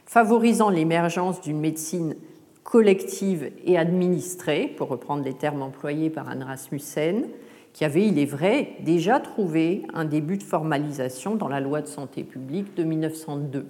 favorisant 0.09 0.71
l'émergence 0.71 1.39
d'une 1.39 1.59
médecine 1.59 2.15
collective 2.63 3.51
et 3.63 3.77
administrée, 3.77 4.73
pour 4.75 4.87
reprendre 4.89 5.23
les 5.23 5.35
termes 5.35 5.61
employés 5.61 6.09
par 6.09 6.27
Anne 6.29 6.41
Rasmussen, 6.41 7.27
qui 7.73 7.85
avait, 7.85 8.07
il 8.07 8.17
est 8.17 8.25
vrai, 8.25 8.71
déjà 8.79 9.19
trouvé 9.19 9.83
un 9.93 10.05
début 10.05 10.37
de 10.37 10.43
formalisation 10.43 11.35
dans 11.35 11.47
la 11.47 11.59
loi 11.59 11.81
de 11.81 11.87
santé 11.87 12.23
publique 12.23 12.75
de 12.75 12.83
1902. 12.83 13.67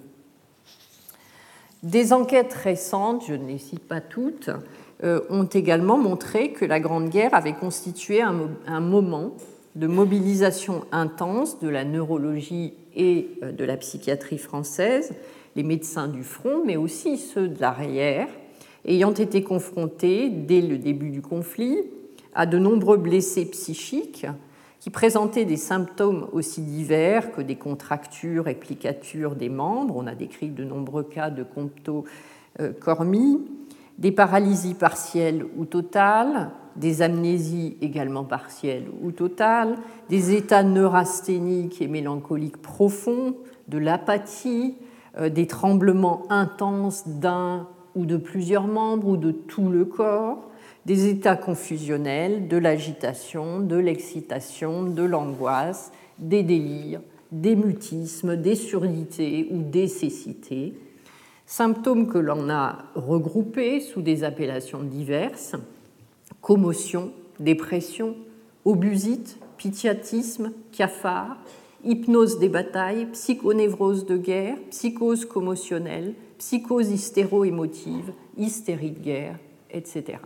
Des 1.82 2.12
enquêtes 2.14 2.54
récentes, 2.54 3.24
je 3.28 3.34
ne 3.34 3.46
les 3.46 3.58
cite 3.58 3.86
pas 3.86 4.00
toutes, 4.00 4.48
euh, 5.04 5.20
ont 5.28 5.44
également 5.44 5.98
montré 5.98 6.52
que 6.52 6.64
la 6.64 6.80
Grande 6.80 7.10
Guerre 7.10 7.34
avait 7.34 7.52
constitué 7.52 8.22
un 8.22 8.80
moment 8.80 9.34
de 9.76 9.86
mobilisation 9.86 10.84
intense 10.90 11.60
de 11.60 11.68
la 11.68 11.84
neurologie 11.84 12.72
et 12.96 13.28
euh, 13.42 13.52
de 13.52 13.64
la 13.64 13.76
psychiatrie 13.76 14.38
française 14.38 15.12
les 15.56 15.62
médecins 15.62 16.08
du 16.08 16.22
front, 16.22 16.62
mais 16.64 16.76
aussi 16.76 17.16
ceux 17.16 17.48
de 17.48 17.60
l'arrière, 17.60 18.28
ayant 18.84 19.12
été 19.12 19.42
confrontés, 19.42 20.30
dès 20.30 20.60
le 20.60 20.78
début 20.78 21.10
du 21.10 21.22
conflit, 21.22 21.78
à 22.34 22.46
de 22.46 22.58
nombreux 22.58 22.96
blessés 22.96 23.46
psychiques 23.46 24.26
qui 24.78 24.90
présentaient 24.90 25.44
des 25.44 25.56
symptômes 25.56 26.28
aussi 26.32 26.62
divers 26.62 27.32
que 27.32 27.42
des 27.42 27.56
contractures 27.56 28.48
et 28.48 28.54
plicatures 28.54 29.36
des 29.36 29.50
membres. 29.50 29.96
On 29.96 30.06
a 30.06 30.14
décrit 30.14 30.48
de 30.48 30.64
nombreux 30.64 31.02
cas 31.02 31.28
de 31.30 31.44
comptocormie, 31.44 33.40
des 33.98 34.12
paralysies 34.12 34.74
partielles 34.74 35.44
ou 35.58 35.66
totales, 35.66 36.50
des 36.76 37.02
amnésies 37.02 37.76
également 37.82 38.24
partielles 38.24 38.86
ou 39.02 39.12
totales, 39.12 39.76
des 40.08 40.34
états 40.34 40.62
neurasthéniques 40.62 41.82
et 41.82 41.88
mélancoliques 41.88 42.62
profonds, 42.62 43.34
de 43.68 43.78
l'apathie, 43.78 44.74
euh, 44.78 44.89
des 45.18 45.46
tremblements 45.46 46.22
intenses 46.30 47.06
d'un 47.06 47.66
ou 47.94 48.06
de 48.06 48.16
plusieurs 48.16 48.66
membres 48.66 49.08
ou 49.08 49.16
de 49.16 49.32
tout 49.32 49.68
le 49.68 49.84
corps, 49.84 50.48
des 50.86 51.08
états 51.08 51.36
confusionnels, 51.36 52.48
de 52.48 52.56
l'agitation, 52.56 53.60
de 53.60 53.76
l'excitation, 53.76 54.84
de 54.84 55.02
l'angoisse, 55.02 55.92
des 56.18 56.42
délires, 56.42 57.00
des 57.32 57.56
mutismes, 57.56 58.36
des 58.36 58.54
surdités 58.54 59.48
ou 59.50 59.62
des 59.62 59.88
cécités, 59.88 60.74
symptômes 61.46 62.06
que 62.06 62.18
l'on 62.18 62.48
a 62.48 62.78
regroupés 62.94 63.80
sous 63.80 64.02
des 64.02 64.24
appellations 64.24 64.82
diverses 64.82 65.56
commotion, 66.40 67.12
dépression, 67.38 68.16
obusite, 68.64 69.38
pitiatisme, 69.56 70.52
cafard, 70.72 71.36
hypnose 71.84 72.38
des 72.38 72.48
batailles, 72.48 73.06
psychonévrose 73.12 74.06
de 74.06 74.16
guerre, 74.16 74.56
psychose 74.70 75.24
commotionnelle, 75.24 76.14
psychose 76.38 76.90
hystéro-émotive, 76.90 78.12
hystérie 78.36 78.90
de 78.90 79.00
guerre, 79.00 79.36
etc. 79.70 80.18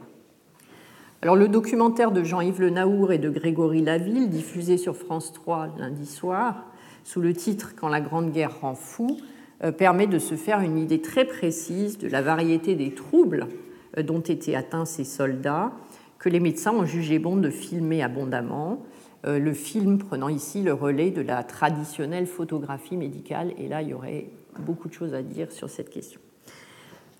Alors, 1.22 1.36
le 1.36 1.48
documentaire 1.48 2.12
de 2.12 2.22
Jean-Yves 2.22 2.60
Le 2.60 2.70
Naour 2.70 3.12
et 3.12 3.18
de 3.18 3.30
Grégory 3.30 3.82
Laville, 3.82 4.28
diffusé 4.28 4.76
sur 4.76 4.94
France 4.94 5.32
3 5.32 5.74
lundi 5.78 6.06
soir, 6.06 6.66
sous 7.02 7.20
le 7.20 7.32
titre 7.32 7.74
Quand 7.76 7.88
la 7.88 8.00
Grande 8.00 8.30
Guerre 8.30 8.60
rend 8.60 8.74
fou, 8.74 9.16
euh, 9.62 9.72
permet 9.72 10.06
de 10.06 10.18
se 10.18 10.34
faire 10.34 10.60
une 10.60 10.76
idée 10.76 11.00
très 11.00 11.24
précise 11.24 11.96
de 11.98 12.08
la 12.08 12.20
variété 12.20 12.74
des 12.74 12.92
troubles 12.92 13.48
euh, 13.96 14.02
dont 14.02 14.20
étaient 14.20 14.54
atteints 14.54 14.84
ces 14.84 15.04
soldats, 15.04 15.72
que 16.18 16.28
les 16.28 16.40
médecins 16.40 16.72
ont 16.72 16.84
jugé 16.84 17.18
bon 17.18 17.36
de 17.36 17.50
filmer 17.50 18.02
abondamment 18.02 18.82
le 19.26 19.52
film 19.52 19.98
prenant 19.98 20.28
ici 20.28 20.62
le 20.62 20.74
relais 20.74 21.10
de 21.10 21.22
la 21.22 21.42
traditionnelle 21.42 22.26
photographie 22.26 22.96
médicale. 22.96 23.52
Et 23.58 23.68
là, 23.68 23.82
il 23.82 23.88
y 23.88 23.94
aurait 23.94 24.26
beaucoup 24.60 24.88
de 24.88 24.94
choses 24.94 25.14
à 25.14 25.22
dire 25.22 25.50
sur 25.50 25.70
cette 25.70 25.90
question. 25.90 26.20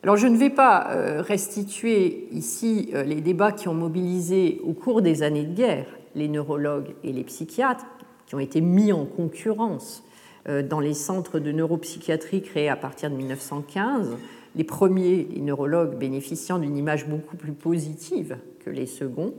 Alors 0.05 0.19
je 0.19 0.27
ne 0.27 0.37
vais 0.37 0.51
pas 0.51 0.91
euh, 0.91 1.23
restituer 1.23 2.29
ici 2.31 2.91
euh, 2.93 3.05
les 3.05 3.23
débats 3.23 3.53
qui 3.53 3.69
ont 3.69 3.75
mobilisé 3.75 4.61
au 4.63 4.75
cours 4.75 5.01
des 5.01 5.23
années 5.23 5.45
de 5.45 5.55
guerre 5.55 5.87
les 6.15 6.29
neurologues 6.29 6.95
et 7.03 7.13
les 7.13 7.25
psychiatres, 7.25 7.87
qui 8.27 8.35
ont 8.35 8.41
été 8.41 8.61
mis 8.61 8.93
en 8.93 9.07
concurrence 9.07 10.05
euh, 10.47 10.63
dans 10.63 10.81
les 10.81 10.95
centres 10.95 11.39
de 11.39 11.53
neuropsychiatrie 11.53 12.43
créés 12.43 12.69
à 12.69 12.77
partir 12.77 13.11
de 13.11 13.17
1915, 13.17 14.17
les 14.57 14.65
premiers, 14.65 15.27
les 15.35 15.41
neurologues, 15.41 15.97
bénéficiant 15.97 16.59
d'une 16.59 16.77
image 16.77 17.09
beaucoup 17.09 17.37
plus 17.37 17.53
positive 17.53 18.37
que 18.65 18.69
les 18.69 18.87
seconds, 18.87 19.33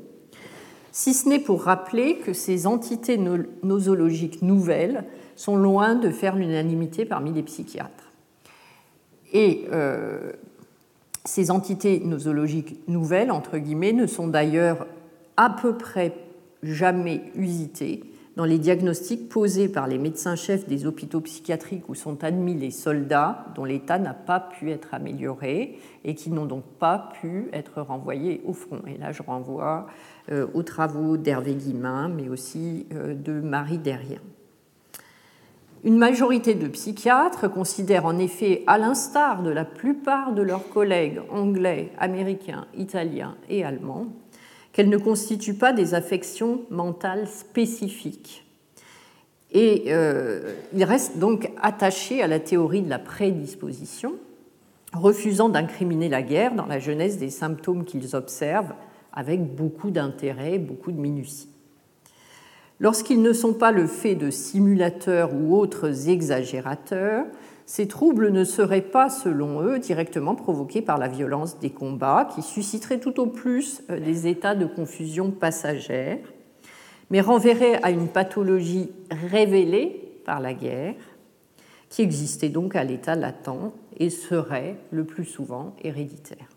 si 0.98 1.14
ce 1.14 1.28
n'est 1.28 1.40
pour 1.40 1.64
rappeler 1.64 2.20
que 2.20 2.32
ces 2.32 2.68
entités 2.68 3.20
nosologiques 3.64 4.42
nouvelles 4.42 5.04
sont 5.36 5.58
loin 5.58 5.94
de 5.94 6.10
faire 6.10 6.38
l'unanimité 6.38 7.04
parmi 7.04 7.34
les 7.34 7.44
psychiatres. 7.44 8.14
Et 9.34 9.68
ces 11.26 11.52
entités 11.52 12.00
nosologiques 12.00 12.80
nouvelles, 12.88 13.32
entre 13.32 13.58
guillemets, 13.58 13.92
ne 13.92 14.08
sont 14.08 14.30
d'ailleurs 14.30 14.88
à 15.36 15.50
peu 15.50 15.78
près 15.78 16.14
jamais 16.64 17.24
usitées 17.36 18.02
dans 18.36 18.46
les 18.46 18.60
diagnostics 18.60 19.30
posés 19.30 19.70
par 19.70 19.88
les 19.88 19.98
médecins-chefs 19.98 20.68
des 20.68 20.86
hôpitaux 20.86 21.22
psychiatriques 21.22 21.88
où 21.88 21.96
sont 21.96 22.24
admis 22.24 22.54
les 22.54 22.72
soldats 22.72 23.46
dont 23.56 23.64
l'état 23.64 23.98
n'a 23.98 24.14
pas 24.14 24.40
pu 24.40 24.72
être 24.72 24.94
amélioré 24.94 25.80
et 26.04 26.16
qui 26.16 26.32
n'ont 26.32 26.46
donc 26.46 26.64
pas 26.80 27.12
pu 27.22 27.48
être 27.54 27.82
renvoyés 27.82 28.42
au 28.46 28.54
front. 28.54 28.82
Et 28.88 28.98
là, 28.98 29.12
je 29.12 29.24
renvoie 29.24 29.88
euh, 30.32 30.48
aux 30.54 30.64
travaux 30.64 31.18
d'Hervé 31.18 31.56
Guimin, 31.56 32.10
mais 32.10 32.28
aussi 32.28 32.88
euh, 32.94 33.14
de 33.14 33.40
Marie 33.40 33.78
Derrien. 33.78 34.20
Une 35.86 35.98
majorité 35.98 36.56
de 36.56 36.68
psychiatres 36.68 37.48
considèrent 37.48 38.06
en 38.06 38.18
effet, 38.18 38.64
à 38.66 38.80
l'instar 38.80 39.44
de 39.44 39.52
la 39.52 39.66
plupart 39.66 40.34
de 40.34 40.42
leurs 40.42 40.68
collègues 40.70 41.22
anglais, 41.30 41.92
américains, 42.00 42.66
italiens 42.76 43.38
et 43.50 43.64
allemands, 43.64 44.08
qu'elles 44.76 44.90
ne 44.90 44.98
constituent 44.98 45.54
pas 45.54 45.72
des 45.72 45.94
affections 45.94 46.64
mentales 46.70 47.30
spécifiques. 47.30 48.46
Et 49.54 49.86
euh, 49.88 50.54
ils 50.74 50.84
restent 50.84 51.18
donc 51.18 51.50
attachés 51.62 52.22
à 52.22 52.28
la 52.28 52.42
théorie 52.42 52.82
de 52.82 52.90
la 52.90 53.00
prédisposition, 53.00 54.16
refusant 54.92 55.48
d'incriminer 55.48 56.10
la 56.10 56.22
guerre 56.22 56.56
dans 56.56 56.66
la 56.66 56.80
jeunesse 56.80 57.18
des 57.18 57.30
symptômes 57.30 57.86
qu'ils 57.86 58.18
observent 58.18 58.74
avec 59.14 59.56
beaucoup 59.56 59.92
d'intérêt, 59.92 60.60
beaucoup 60.60 60.92
de 60.92 61.00
minutie. 61.00 61.48
Lorsqu'ils 62.80 63.22
ne 63.22 63.32
sont 63.32 63.54
pas 63.54 63.72
le 63.72 63.88
fait 63.88 64.16
de 64.16 64.30
simulateurs 64.30 65.34
ou 65.34 65.56
autres 65.58 66.10
exagérateurs, 66.10 67.26
ces 67.66 67.88
troubles 67.88 68.32
ne 68.32 68.44
seraient 68.44 68.82
pas, 68.82 69.10
selon 69.10 69.62
eux, 69.62 69.80
directement 69.80 70.36
provoqués 70.36 70.82
par 70.82 70.98
la 70.98 71.08
violence 71.08 71.58
des 71.60 71.72
combats, 71.72 72.30
qui 72.36 72.42
susciteraient 72.42 73.00
tout 73.00 73.20
au 73.20 73.28
plus 73.28 73.82
euh, 73.90 74.00
des 74.00 74.28
états 74.28 74.56
de 74.56 74.66
confusion 74.66 75.32
passagère, 75.32 76.20
mais 77.10 77.22
renverraient 77.22 77.82
à 77.82 77.92
une 77.92 78.08
pathologie 78.08 78.92
révélée 79.10 80.22
par 80.26 80.40
la 80.40 80.54
guerre, 80.54 80.96
qui 81.90 82.02
existait 82.02 82.50
donc 82.50 82.76
à 82.76 82.84
l'état 82.84 83.16
latent 83.16 83.74
et 83.98 84.10
serait 84.10 84.76
le 84.92 85.06
plus 85.06 85.26
souvent 85.26 85.76
héréditaire. 85.82 86.55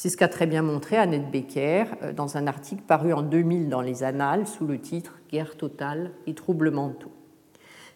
C'est 0.00 0.10
ce 0.10 0.16
qu'a 0.16 0.28
très 0.28 0.46
bien 0.46 0.62
montré 0.62 0.96
Annette 0.96 1.28
Becker 1.28 1.86
euh, 2.04 2.12
dans 2.12 2.36
un 2.36 2.46
article 2.46 2.82
paru 2.86 3.12
en 3.12 3.22
2000 3.22 3.68
dans 3.68 3.80
les 3.80 4.04
Annales 4.04 4.46
sous 4.46 4.64
le 4.64 4.78
titre 4.78 5.18
Guerre 5.28 5.56
totale 5.56 6.12
et 6.28 6.34
troubles 6.34 6.70
mentaux. 6.70 7.10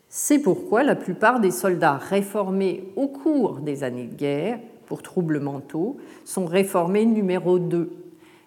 C'est 0.09 0.41
pourquoi 0.41 0.83
la 0.83 0.97
plupart 0.97 1.39
des 1.39 1.53
soldats 1.53 1.99
réformés 1.99 2.93
au 2.97 3.07
cours 3.07 3.61
des 3.61 3.85
années 3.85 4.09
de 4.09 4.17
guerre 4.17 4.59
pour 4.87 5.01
troubles 5.05 5.39
mentaux 5.39 5.97
sont 6.25 6.45
réformés 6.45 7.07
numéro 7.07 7.61
2, 7.61 7.93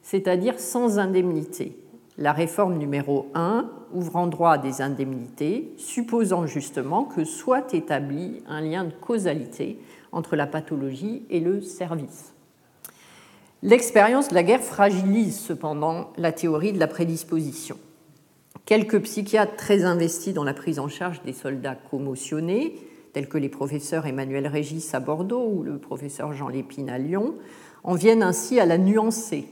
c'est-à-dire 0.02 0.60
sans 0.60 1.00
indemnité. 1.00 1.82
La 2.18 2.34
réforme 2.34 2.78
numéro 2.78 3.28
1 3.36 3.70
ouvrant 3.94 4.28
droit 4.28 4.52
à 4.52 4.58
des 4.58 4.82
indemnités, 4.82 5.72
supposant 5.78 6.46
justement 6.46 7.06
que 7.06 7.24
soit 7.24 7.74
établi 7.74 8.44
un 8.50 8.60
lien 8.60 8.84
de 8.84 8.92
causalité 8.92 9.80
entre 10.12 10.36
la 10.36 10.46
pathologie 10.46 11.26
et 11.30 11.40
le 11.40 11.62
service. 11.62 12.35
L'expérience 13.66 14.28
de 14.28 14.36
la 14.36 14.44
guerre 14.44 14.62
fragilise 14.62 15.40
cependant 15.40 16.14
la 16.18 16.32
théorie 16.32 16.72
de 16.72 16.78
la 16.78 16.86
prédisposition. 16.86 17.80
Quelques 18.68 19.02
psychiatres 19.02 19.56
très 19.56 19.86
investis 19.86 20.36
dans 20.36 20.44
la 20.44 20.54
prise 20.54 20.78
en 20.78 20.88
charge 20.88 21.24
des 21.24 21.34
soldats 21.34 21.74
commotionnés, 21.74 22.76
tels 23.12 23.28
que 23.28 23.40
les 23.40 23.50
professeurs 23.50 24.06
Emmanuel 24.06 24.46
Régis 24.46 24.94
à 24.94 25.00
Bordeaux 25.00 25.50
ou 25.52 25.64
le 25.64 25.80
professeur 25.80 26.32
Jean 26.32 26.48
Lépine 26.48 26.92
à 26.92 27.00
Lyon, 27.00 27.34
en 27.84 27.96
viennent 27.96 28.22
ainsi 28.22 28.60
à 28.60 28.68
la 28.68 28.78
nuancer, 28.78 29.48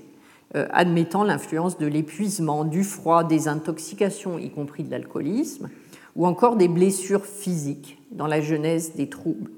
euh, 0.55 0.67
admettant 0.69 1.23
l'influence 1.23 1.79
de 1.79 1.87
l'épuisement, 1.87 2.65
du 2.65 2.83
froid, 2.83 3.23
des 3.23 3.47
intoxications, 3.47 4.37
y 4.37 4.51
compris 4.51 4.83
de 4.83 4.91
l'alcoolisme, 4.91 5.71
ou 6.15 6.27
encore 6.27 6.55
des 6.55 6.67
blessures 6.67 7.25
physiques 7.25 7.97
dans 8.11 8.27
la 8.27 8.41
genèse 8.41 8.93
des 8.93 9.09
troubles. 9.09 9.49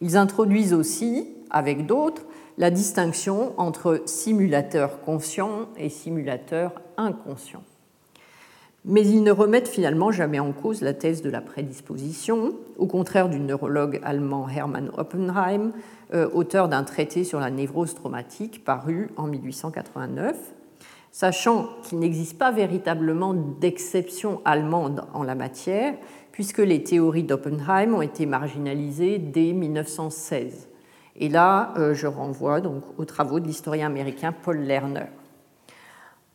Ils 0.00 0.16
introduisent 0.16 0.72
aussi, 0.72 1.28
avec 1.50 1.84
d'autres, 1.84 2.24
la 2.58 2.70
distinction 2.70 3.52
entre 3.58 4.02
simulateur 4.06 5.00
conscient 5.00 5.68
et 5.76 5.88
simulateur 5.88 6.72
inconscient. 6.96 7.62
Mais 8.86 9.06
ils 9.06 9.22
ne 9.22 9.32
remettent 9.32 9.68
finalement 9.68 10.12
jamais 10.12 10.38
en 10.38 10.52
cause 10.52 10.82
la 10.82 10.92
thèse 10.92 11.22
de 11.22 11.30
la 11.30 11.40
prédisposition, 11.40 12.52
au 12.76 12.86
contraire 12.86 13.30
du 13.30 13.40
neurologue 13.40 13.98
allemand 14.04 14.46
Hermann 14.48 14.90
Oppenheim, 14.98 15.72
euh, 16.12 16.28
auteur 16.34 16.68
d'un 16.68 16.84
traité 16.84 17.24
sur 17.24 17.40
la 17.40 17.50
névrose 17.50 17.94
traumatique 17.94 18.62
paru 18.62 19.08
en 19.16 19.26
1889, 19.26 20.36
sachant 21.12 21.70
qu'il 21.82 21.98
n'existe 21.98 22.36
pas 22.36 22.52
véritablement 22.52 23.32
d'exception 23.32 24.42
allemande 24.44 25.06
en 25.14 25.22
la 25.22 25.34
matière, 25.34 25.94
puisque 26.30 26.58
les 26.58 26.82
théories 26.82 27.22
d'Oppenheim 27.22 27.94
ont 27.94 28.02
été 28.02 28.26
marginalisées 28.26 29.18
dès 29.18 29.52
1916. 29.54 30.68
Et 31.16 31.28
là, 31.28 31.74
euh, 31.76 31.94
je 31.94 32.06
renvoie 32.06 32.60
donc 32.60 32.82
aux 32.98 33.04
travaux 33.04 33.40
de 33.40 33.46
l'historien 33.46 33.86
américain 33.86 34.32
Paul 34.32 34.58
Lerner. 34.58 35.06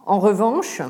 En 0.06 0.20
revanche, 0.20 0.82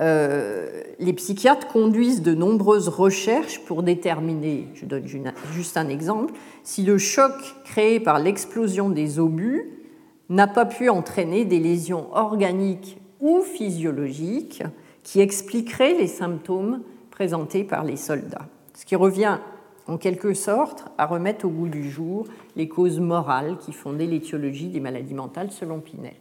euh, 0.00 0.82
les 0.98 1.12
psychiatres 1.12 1.66
conduisent 1.66 2.22
de 2.22 2.34
nombreuses 2.34 2.88
recherches 2.88 3.60
pour 3.64 3.82
déterminer, 3.82 4.68
je 4.74 4.84
donne 4.84 5.06
juste 5.52 5.76
un 5.76 5.88
exemple, 5.88 6.34
si 6.62 6.82
le 6.82 6.98
choc 6.98 7.32
créé 7.64 7.98
par 7.98 8.18
l'explosion 8.18 8.90
des 8.90 9.18
obus 9.18 9.70
n'a 10.28 10.46
pas 10.46 10.66
pu 10.66 10.88
entraîner 10.88 11.44
des 11.44 11.58
lésions 11.58 12.08
organiques 12.14 13.00
ou 13.20 13.40
physiologiques 13.40 14.62
qui 15.02 15.20
expliqueraient 15.20 15.94
les 15.94 16.06
symptômes 16.06 16.82
présentés 17.10 17.64
par 17.64 17.82
les 17.82 17.96
soldats. 17.96 18.46
Ce 18.74 18.84
qui 18.84 18.94
revient 18.94 19.38
en 19.88 19.96
quelque 19.96 20.34
sorte 20.34 20.84
à 20.98 21.06
remettre 21.06 21.46
au 21.46 21.48
goût 21.48 21.68
du 21.68 21.90
jour 21.90 22.26
les 22.54 22.68
causes 22.68 23.00
morales 23.00 23.56
qui 23.58 23.72
fondaient 23.72 24.06
l'étiologie 24.06 24.68
des 24.68 24.80
maladies 24.80 25.14
mentales 25.14 25.50
selon 25.50 25.80
Pinel. 25.80 26.14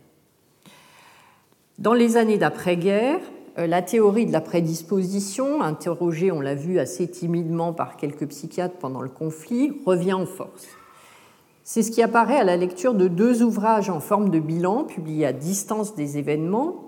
Dans 1.77 1.93
les 1.93 2.17
années 2.17 2.37
d'après-guerre, 2.37 3.19
euh, 3.59 3.67
la 3.67 3.81
théorie 3.81 4.25
de 4.25 4.31
la 4.31 4.41
prédisposition, 4.41 5.61
interrogée, 5.61 6.31
on 6.31 6.41
l'a 6.41 6.55
vu, 6.55 6.79
assez 6.79 7.07
timidement 7.07 7.73
par 7.73 7.97
quelques 7.97 8.27
psychiatres 8.29 8.77
pendant 8.77 9.01
le 9.01 9.09
conflit, 9.09 9.73
revient 9.85 10.13
en 10.13 10.25
force. 10.25 10.67
C'est 11.63 11.83
ce 11.83 11.91
qui 11.91 12.01
apparaît 12.01 12.37
à 12.37 12.45
la 12.45 12.55
lecture 12.55 12.93
de 12.93 13.09
deux 13.09 13.43
ouvrages 13.43 13.89
en 13.89 13.99
forme 13.99 14.29
de 14.29 14.39
bilan 14.39 14.85
publiés 14.85 15.25
à 15.25 15.33
distance 15.33 15.95
des 15.95 16.17
événements, 16.17 16.83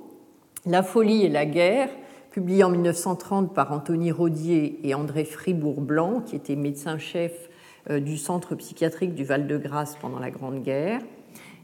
La 0.66 0.84
folie 0.84 1.24
et 1.24 1.30
la 1.30 1.46
guerre, 1.46 1.90
publié 2.32 2.64
en 2.64 2.70
1930 2.70 3.54
par 3.54 3.72
Anthony 3.72 4.12
Rodier 4.12 4.80
et 4.84 4.94
André 4.94 5.26
Fribourg-Blanc, 5.26 6.22
qui 6.22 6.36
étaient 6.36 6.56
médecins-chefs 6.56 7.50
euh, 7.90 8.00
du 8.00 8.18
centre 8.18 8.56
psychiatrique 8.56 9.16
du 9.16 9.24
Val-de-Grâce 9.24 9.96
pendant 9.96 10.20
la 10.20 10.32
Grande 10.32 10.62
Guerre, 10.62 11.02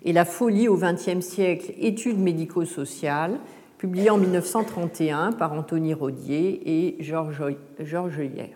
et 0.03 0.13
La 0.13 0.25
folie 0.25 0.67
au 0.67 0.77
XXe 0.77 1.25
siècle, 1.25 1.73
études 1.79 2.19
médico-sociales, 2.19 3.39
publié 3.77 4.09
en 4.09 4.17
1931 4.17 5.31
par 5.33 5.53
Anthony 5.53 5.93
Rodier 5.93 6.61
et 6.65 7.03
Georges 7.03 8.19
Hier. 8.19 8.55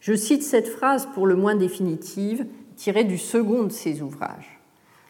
Je 0.00 0.14
cite 0.14 0.42
cette 0.42 0.68
phrase 0.68 1.08
pour 1.14 1.26
le 1.26 1.36
moins 1.36 1.54
définitive, 1.54 2.46
tirée 2.76 3.04
du 3.04 3.18
second 3.18 3.64
de 3.64 3.72
ces 3.72 4.02
ouvrages. 4.02 4.59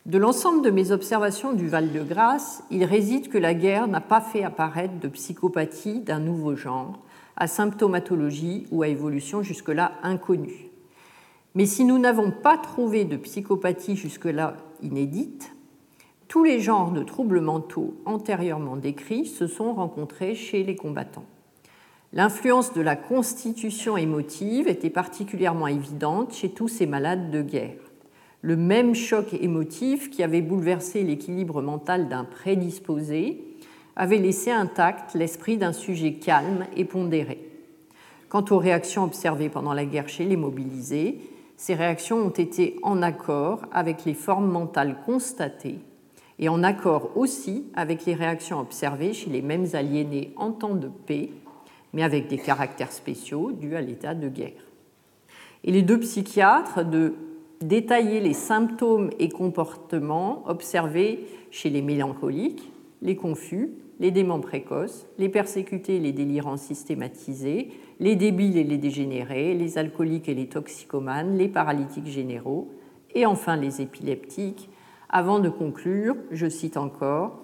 De 0.06 0.16
l'ensemble 0.16 0.62
de 0.62 0.70
mes 0.70 0.92
observations 0.92 1.52
du 1.52 1.68
Val-de-Grâce, 1.68 2.64
il 2.70 2.84
réside 2.84 3.28
que 3.28 3.36
la 3.36 3.52
guerre 3.52 3.86
n'a 3.86 4.00
pas 4.00 4.22
fait 4.22 4.42
apparaître 4.42 4.98
de 4.98 5.08
psychopathie 5.08 6.00
d'un 6.00 6.20
nouveau 6.20 6.56
genre, 6.56 6.98
à 7.36 7.46
symptomatologie 7.46 8.66
ou 8.70 8.82
à 8.82 8.88
évolution 8.88 9.42
jusque-là 9.42 9.92
inconnue. 10.02 10.70
Mais 11.54 11.66
si 11.66 11.84
nous 11.84 11.98
n'avons 11.98 12.30
pas 12.30 12.56
trouvé 12.56 13.04
de 13.04 13.18
psychopathie 13.18 13.94
jusque-là 13.94 14.56
inédite, 14.82 15.52
tous 16.28 16.44
les 16.44 16.60
genres 16.60 16.92
de 16.92 17.02
troubles 17.02 17.40
mentaux 17.40 17.94
antérieurement 18.06 18.76
décrits 18.76 19.26
se 19.26 19.46
sont 19.46 19.74
rencontrés 19.74 20.34
chez 20.34 20.62
les 20.62 20.76
combattants. 20.76 21.26
L'influence 22.14 22.72
de 22.72 22.80
la 22.80 22.96
constitution 22.96 23.98
émotive 23.98 24.66
était 24.66 24.90
particulièrement 24.90 25.66
évidente 25.66 26.32
chez 26.32 26.48
tous 26.50 26.68
ces 26.68 26.86
malades 26.86 27.30
de 27.30 27.42
guerre. 27.42 27.89
Le 28.42 28.56
même 28.56 28.94
choc 28.94 29.34
émotif 29.34 30.10
qui 30.10 30.22
avait 30.22 30.40
bouleversé 30.40 31.02
l'équilibre 31.02 31.60
mental 31.60 32.08
d'un 32.08 32.24
prédisposé 32.24 33.44
avait 33.96 34.18
laissé 34.18 34.50
intact 34.50 35.14
l'esprit 35.14 35.58
d'un 35.58 35.72
sujet 35.72 36.14
calme 36.14 36.66
et 36.74 36.86
pondéré. 36.86 37.38
Quant 38.30 38.44
aux 38.50 38.58
réactions 38.58 39.04
observées 39.04 39.50
pendant 39.50 39.74
la 39.74 39.84
guerre 39.84 40.08
chez 40.08 40.24
les 40.24 40.36
mobilisés, 40.36 41.20
ces 41.56 41.74
réactions 41.74 42.18
ont 42.18 42.30
été 42.30 42.76
en 42.82 43.02
accord 43.02 43.62
avec 43.72 44.06
les 44.06 44.14
formes 44.14 44.50
mentales 44.50 44.96
constatées 45.04 45.80
et 46.38 46.48
en 46.48 46.62
accord 46.62 47.10
aussi 47.16 47.66
avec 47.74 48.06
les 48.06 48.14
réactions 48.14 48.60
observées 48.60 49.12
chez 49.12 49.28
les 49.28 49.42
mêmes 49.42 49.66
aliénés 49.74 50.32
en 50.36 50.52
temps 50.52 50.74
de 50.74 50.88
paix 50.88 51.30
mais 51.92 52.02
avec 52.02 52.28
des 52.28 52.38
caractères 52.38 52.92
spéciaux 52.92 53.52
dus 53.52 53.74
à 53.74 53.80
l'état 53.80 54.14
de 54.14 54.28
guerre. 54.28 54.64
Et 55.64 55.72
les 55.72 55.82
deux 55.82 56.00
psychiatres 56.00 56.84
de 56.84 57.14
détailler 57.62 58.20
les 58.20 58.32
symptômes 58.32 59.10
et 59.18 59.28
comportements 59.28 60.42
observés 60.46 61.26
chez 61.50 61.70
les 61.70 61.82
mélancoliques, 61.82 62.72
les 63.02 63.16
confus, 63.16 63.70
les 63.98 64.10
déments 64.10 64.40
précoces, 64.40 65.06
les 65.18 65.28
persécutés 65.28 65.96
et 65.96 66.00
les 66.00 66.12
délirants 66.12 66.56
systématisés, 66.56 67.70
les 67.98 68.16
débiles 68.16 68.56
et 68.56 68.64
les 68.64 68.78
dégénérés, 68.78 69.54
les 69.54 69.76
alcooliques 69.76 70.28
et 70.28 70.34
les 70.34 70.48
toxicomanes, 70.48 71.36
les 71.36 71.48
paralytiques 71.48 72.06
généraux, 72.06 72.70
et 73.14 73.26
enfin 73.26 73.56
les 73.56 73.82
épileptiques, 73.82 74.70
avant 75.10 75.38
de 75.38 75.50
conclure, 75.50 76.16
je 76.30 76.48
cite 76.48 76.76
encore, 76.76 77.38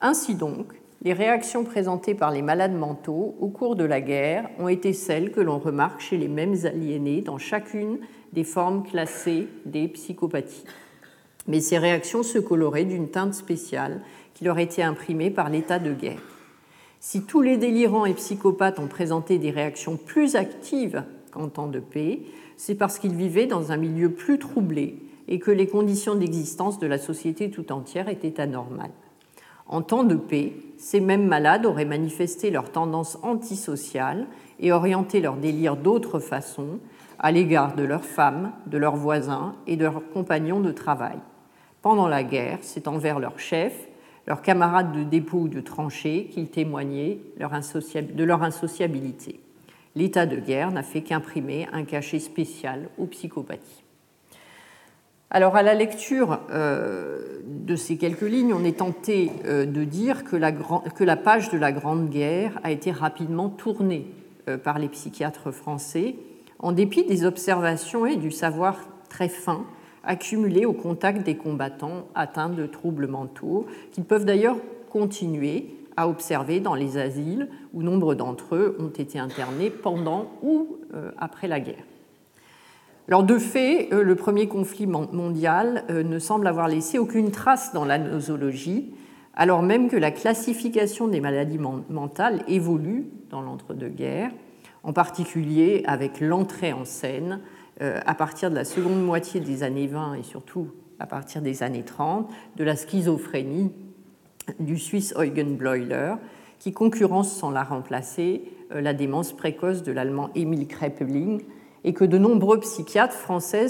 Ainsi 0.00 0.34
donc, 0.34 0.74
les 1.02 1.12
réactions 1.12 1.64
présentées 1.64 2.14
par 2.14 2.30
les 2.30 2.42
malades 2.42 2.74
mentaux 2.74 3.36
au 3.40 3.48
cours 3.48 3.76
de 3.76 3.84
la 3.84 4.00
guerre 4.00 4.48
ont 4.58 4.68
été 4.68 4.92
celles 4.92 5.30
que 5.30 5.40
l'on 5.40 5.58
remarque 5.58 6.00
chez 6.00 6.16
les 6.16 6.28
mêmes 6.28 6.56
aliénés 6.64 7.20
dans 7.20 7.38
chacune 7.38 7.98
des 8.32 8.44
formes 8.44 8.82
classées 8.82 9.46
des 9.66 9.88
psychopathies. 9.88 10.64
Mais 11.46 11.60
ces 11.60 11.78
réactions 11.78 12.22
se 12.22 12.38
coloraient 12.38 12.84
d'une 12.84 13.08
teinte 13.08 13.34
spéciale 13.34 14.00
qui 14.34 14.44
leur 14.44 14.58
était 14.58 14.82
imprimée 14.82 15.30
par 15.30 15.48
l'état 15.48 15.78
de 15.78 15.92
guerre. 15.92 16.22
Si 16.98 17.22
tous 17.22 17.40
les 17.40 17.56
délirants 17.56 18.06
et 18.06 18.14
psychopathes 18.14 18.78
ont 18.78 18.88
présenté 18.88 19.38
des 19.38 19.50
réactions 19.50 19.96
plus 19.96 20.34
actives 20.34 21.04
qu'en 21.30 21.48
temps 21.48 21.68
de 21.68 21.78
paix, 21.78 22.20
c'est 22.56 22.74
parce 22.74 22.98
qu'ils 22.98 23.14
vivaient 23.14 23.46
dans 23.46 23.70
un 23.70 23.76
milieu 23.76 24.10
plus 24.10 24.38
troublé 24.38 24.98
et 25.28 25.38
que 25.38 25.50
les 25.50 25.66
conditions 25.66 26.14
d'existence 26.14 26.78
de 26.78 26.86
la 26.86 26.98
société 26.98 27.50
tout 27.50 27.70
entière 27.70 28.08
étaient 28.08 28.40
anormales. 28.40 28.90
En 29.68 29.82
temps 29.82 30.04
de 30.04 30.14
paix, 30.14 30.52
ces 30.78 31.00
mêmes 31.00 31.26
malades 31.26 31.66
auraient 31.66 31.84
manifesté 31.84 32.50
leur 32.50 32.70
tendance 32.70 33.18
antisociale 33.22 34.26
et 34.60 34.72
orienté 34.72 35.20
leur 35.20 35.36
délire 35.36 35.76
d'autre 35.76 36.18
façon 36.20 36.78
à 37.18 37.32
l'égard 37.32 37.74
de 37.74 37.82
leurs 37.82 38.04
femmes, 38.04 38.52
de 38.66 38.78
leurs 38.78 38.96
voisins 38.96 39.56
et 39.66 39.76
de 39.76 39.84
leurs 39.84 40.08
compagnons 40.12 40.60
de 40.60 40.70
travail. 40.70 41.18
Pendant 41.82 42.08
la 42.08 42.22
guerre, 42.22 42.58
c'est 42.62 42.88
envers 42.88 43.18
leurs 43.18 43.38
chefs, 43.38 43.88
leurs 44.26 44.42
camarades 44.42 44.92
de 44.92 45.02
dépôt 45.02 45.38
ou 45.42 45.48
de 45.48 45.60
tranchée 45.60 46.28
qu'ils 46.32 46.50
témoignaient 46.50 47.20
de 47.36 48.24
leur 48.24 48.42
insociabilité. 48.42 49.40
L'état 49.94 50.26
de 50.26 50.36
guerre 50.36 50.72
n'a 50.72 50.82
fait 50.82 51.00
qu'imprimer 51.00 51.68
un 51.72 51.84
cachet 51.84 52.18
spécial 52.18 52.88
aux 52.98 53.06
psychopathies. 53.06 53.85
Alors 55.30 55.56
à 55.56 55.62
la 55.64 55.74
lecture 55.74 56.38
euh, 56.50 57.40
de 57.44 57.74
ces 57.74 57.96
quelques 57.96 58.22
lignes, 58.22 58.54
on 58.54 58.64
est 58.64 58.78
tenté 58.78 59.32
euh, 59.44 59.66
de 59.66 59.82
dire 59.82 60.22
que 60.22 60.36
la, 60.36 61.16
page 61.16 61.50
de 61.50 61.58
la 61.58 61.72
Grande 61.72 62.10
Guerre 62.10 62.60
a 62.62 62.70
été 62.70 62.92
rapidement 62.92 63.48
tournée 63.48 64.06
euh, 64.48 64.56
par 64.56 64.78
les 64.78 64.88
psychiatres 64.88 65.50
français, 65.50 66.14
en 66.60 66.70
dépit 66.70 67.04
des 67.04 67.24
observations 67.24 68.06
et 68.06 68.14
du 68.14 68.30
savoir 68.30 68.78
très 69.08 69.28
fin 69.28 69.66
accumulés 70.04 70.64
au 70.64 70.72
contact 70.72 71.24
des 71.24 71.36
combattants 71.36 72.06
atteints 72.14 72.48
de 72.48 72.64
troubles 72.64 73.08
mentaux, 73.08 73.66
qu'ils 73.90 74.04
peuvent 74.04 74.24
d'ailleurs 74.24 74.58
continuer 74.90 75.74
à 75.96 76.08
observer 76.08 76.60
dans 76.60 76.76
les 76.76 76.98
asiles 76.98 77.48
où 77.74 77.82
nombre 77.82 78.14
d'entre 78.14 78.54
eux 78.54 78.76
ont 78.78 78.90
été 78.90 79.18
internés 79.18 79.70
pendant 79.70 80.30
ou 80.42 80.76
après 81.18 81.48
la 81.48 81.58
guerre. 81.58 81.82
Alors 83.08 83.22
de 83.22 83.38
fait, 83.38 83.88
euh, 83.92 84.02
le 84.02 84.16
premier 84.16 84.48
conflit 84.48 84.86
mondial 84.86 85.84
euh, 85.90 86.02
ne 86.02 86.18
semble 86.18 86.48
avoir 86.48 86.66
laissé 86.66 86.98
aucune 86.98 87.30
trace 87.30 87.72
dans 87.72 87.84
la 87.84 87.98
nosologie, 87.98 88.92
alors 89.34 89.62
même 89.62 89.88
que 89.88 89.96
la 89.96 90.10
classification 90.10 91.06
des 91.06 91.20
maladies 91.20 91.60
mentales 91.88 92.42
évolue 92.48 93.06
dans 93.30 93.42
l'entre-deux-guerres, 93.42 94.32
en 94.82 94.92
particulier 94.92 95.84
avec 95.86 96.20
l'entrée 96.20 96.72
en 96.72 96.84
scène 96.84 97.40
euh, 97.80 98.00
à 98.06 98.14
partir 98.14 98.50
de 98.50 98.56
la 98.56 98.64
seconde 98.64 99.04
moitié 99.04 99.38
des 99.38 99.62
années 99.62 99.86
20 99.86 100.14
et 100.14 100.22
surtout 100.24 100.72
à 100.98 101.06
partir 101.06 101.42
des 101.42 101.62
années 101.62 101.84
30 101.84 102.28
de 102.56 102.64
la 102.64 102.74
schizophrénie 102.74 103.70
du 104.58 104.78
Suisse 104.78 105.14
Eugen 105.16 105.56
Bleuler, 105.56 106.14
qui 106.58 106.72
concurrence 106.72 107.32
sans 107.32 107.52
la 107.52 107.62
remplacer 107.62 108.42
la 108.70 108.94
démence 108.94 109.32
précoce 109.32 109.82
de 109.82 109.92
l'allemand 109.92 110.30
Emil 110.34 110.66
Kreppeling 110.66 111.42
et 111.86 111.94
que 111.94 112.04
de 112.04 112.18
nombreux 112.18 112.58
psychiatres 112.60 113.14
français 113.14 113.68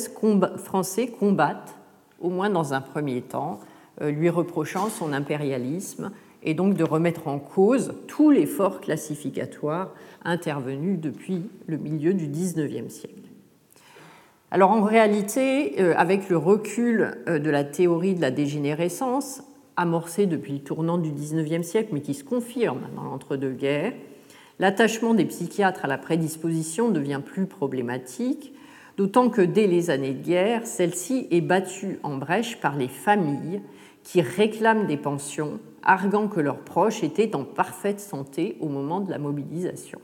combattent, 1.21 1.77
au 2.19 2.31
moins 2.31 2.49
dans 2.51 2.73
un 2.73 2.81
premier 2.81 3.21
temps, 3.21 3.61
euh, 4.01 4.11
lui 4.11 4.31
reprochant 4.31 4.89
son 4.89 5.13
impérialisme 5.13 6.11
et 6.43 6.55
donc 6.55 6.75
de 6.75 6.83
remettre 6.83 7.29
en 7.29 7.39
cause 7.39 7.93
tout 8.09 8.31
l'effort 8.31 8.81
classificatoire 8.81 9.91
intervenu 10.25 10.97
depuis 10.97 11.43
le 11.67 11.77
milieu 11.77 12.15
du 12.15 12.27
XIXe 12.27 12.93
siècle. 12.93 13.15
Alors 14.51 14.71
en 14.71 14.83
réalité, 14.83 15.81
euh, 15.83 15.93
avec 15.97 16.31
le 16.31 16.39
recul 16.39 17.19
euh, 17.29 17.39
de 17.39 17.51
la 17.51 17.65
théorie 17.65 18.15
de 18.15 18.23
la 18.23 18.31
dégénérescence, 18.31 19.43
amorcée 19.77 20.25
depuis 20.25 20.55
le 20.55 20.61
tournant 20.61 20.97
du 20.97 21.11
XIXe 21.11 21.67
siècle, 21.67 21.91
mais 21.93 22.01
qui 22.01 22.15
se 22.15 22.25
confirme 22.25 22.81
dans 22.97 23.03
l'entre-deux-guerres, 23.03 23.93
L'attachement 24.59 25.13
des 25.13 25.27
psychiatres 25.27 25.85
à 25.85 25.89
la 25.89 25.99
prédisposition 25.99 26.91
devient 26.91 27.21
plus 27.25 27.47
problématique, 27.47 28.55
d'autant 28.97 29.29
que 29.29 29.43
dès 29.43 29.67
les 29.67 29.91
années 29.91 30.15
de 30.15 30.25
guerre, 30.25 30.67
celle-ci 30.67 31.29
est 31.31 31.43
battue 31.43 31.99
en 32.03 32.17
brèche 32.17 32.59
par 32.61 32.77
les 32.77 32.89
familles 32.89 33.61
qui 34.03 34.23
réclament 34.23 34.87
des 34.87 34.97
pensions, 34.97 35.61
arguant 35.83 36.29
que 36.29 36.41
leurs 36.41 36.61
proches 36.61 37.03
étaient 37.03 37.37
en 37.37 37.45
parfaite 37.45 38.01
santé 38.01 38.57
au 38.61 38.69
moment 38.69 39.01
de 39.01 39.11
la 39.11 39.19
mobilisation. 39.19 40.01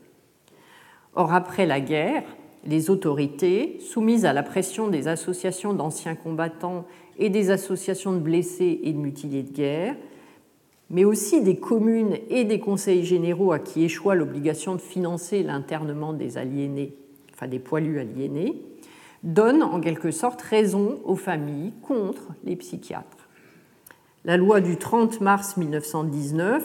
Or, 1.15 1.33
après 1.33 1.67
la 1.67 1.81
guerre, 1.81 2.25
les 2.65 2.91
autorités, 2.91 3.79
soumises 3.81 4.25
à 4.25 4.33
la 4.33 4.43
pression 4.43 4.89
des 4.89 5.09
associations 5.09 5.73
d'anciens 5.73 6.15
combattants 6.15 6.85
et 7.19 7.31
des 7.31 7.51
associations 7.51 8.13
de 8.13 8.19
blessés 8.19 8.81
et 8.83 8.93
de 8.93 8.99
mutilés 8.99 9.43
de 9.43 9.53
guerre, 9.53 9.97
mais 10.93 11.07
aussi 11.07 11.41
des 11.41 11.57
communes 11.57 12.19
et 12.29 12.45
des 12.45 12.61
conseils 12.61 13.05
généraux 13.05 13.53
à 13.53 13.59
qui 13.59 13.83
échoit 13.83 14.15
l'obligation 14.15 14.75
de 14.77 14.81
financer 14.81 15.43
l'internement 15.43 16.13
des 16.13 16.37
aliénés, 16.37 16.95
enfin 17.33 17.49
des 17.49 17.59
poilus 17.59 17.99
aliénés, 17.99 18.63
donnent 19.23 19.63
en 19.63 19.81
quelque 19.81 20.11
sorte 20.11 20.43
raison 20.43 21.01
aux 21.05 21.17
familles 21.17 21.73
contre 21.81 22.29
les 22.45 22.57
psychiatres. 22.57 23.29
La 24.27 24.37
loi 24.37 24.61
du 24.61 24.77
30 24.77 25.23
mars 25.23 25.57
1919, 25.57 26.63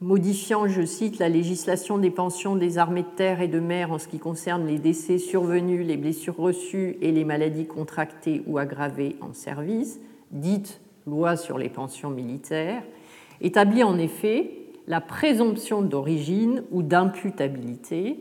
modifiant, 0.00 0.68
je 0.68 0.82
cite, 0.82 1.18
la 1.18 1.28
législation 1.28 1.98
des 1.98 2.10
pensions 2.10 2.54
des 2.54 2.78
armées 2.78 3.02
de 3.02 3.16
terre 3.16 3.40
et 3.40 3.48
de 3.48 3.58
mer 3.58 3.90
en 3.90 3.98
ce 3.98 4.06
qui 4.06 4.20
concerne 4.20 4.64
les 4.64 4.78
décès 4.78 5.18
survenus, 5.18 5.84
les 5.84 5.96
blessures 5.96 6.36
reçues 6.36 6.96
et 7.00 7.10
les 7.10 7.24
maladies 7.24 7.66
contractées 7.66 8.42
ou 8.46 8.58
aggravées 8.58 9.16
en 9.20 9.32
service, 9.32 9.98
dite 10.30 10.80
loi 11.04 11.36
sur 11.36 11.58
les 11.58 11.68
pensions 11.68 12.10
militaires, 12.10 12.84
établit 13.40 13.82
en 13.82 13.98
effet 13.98 14.50
la 14.86 15.00
présomption 15.00 15.82
d'origine 15.82 16.64
ou 16.70 16.82
d'imputabilité, 16.82 18.18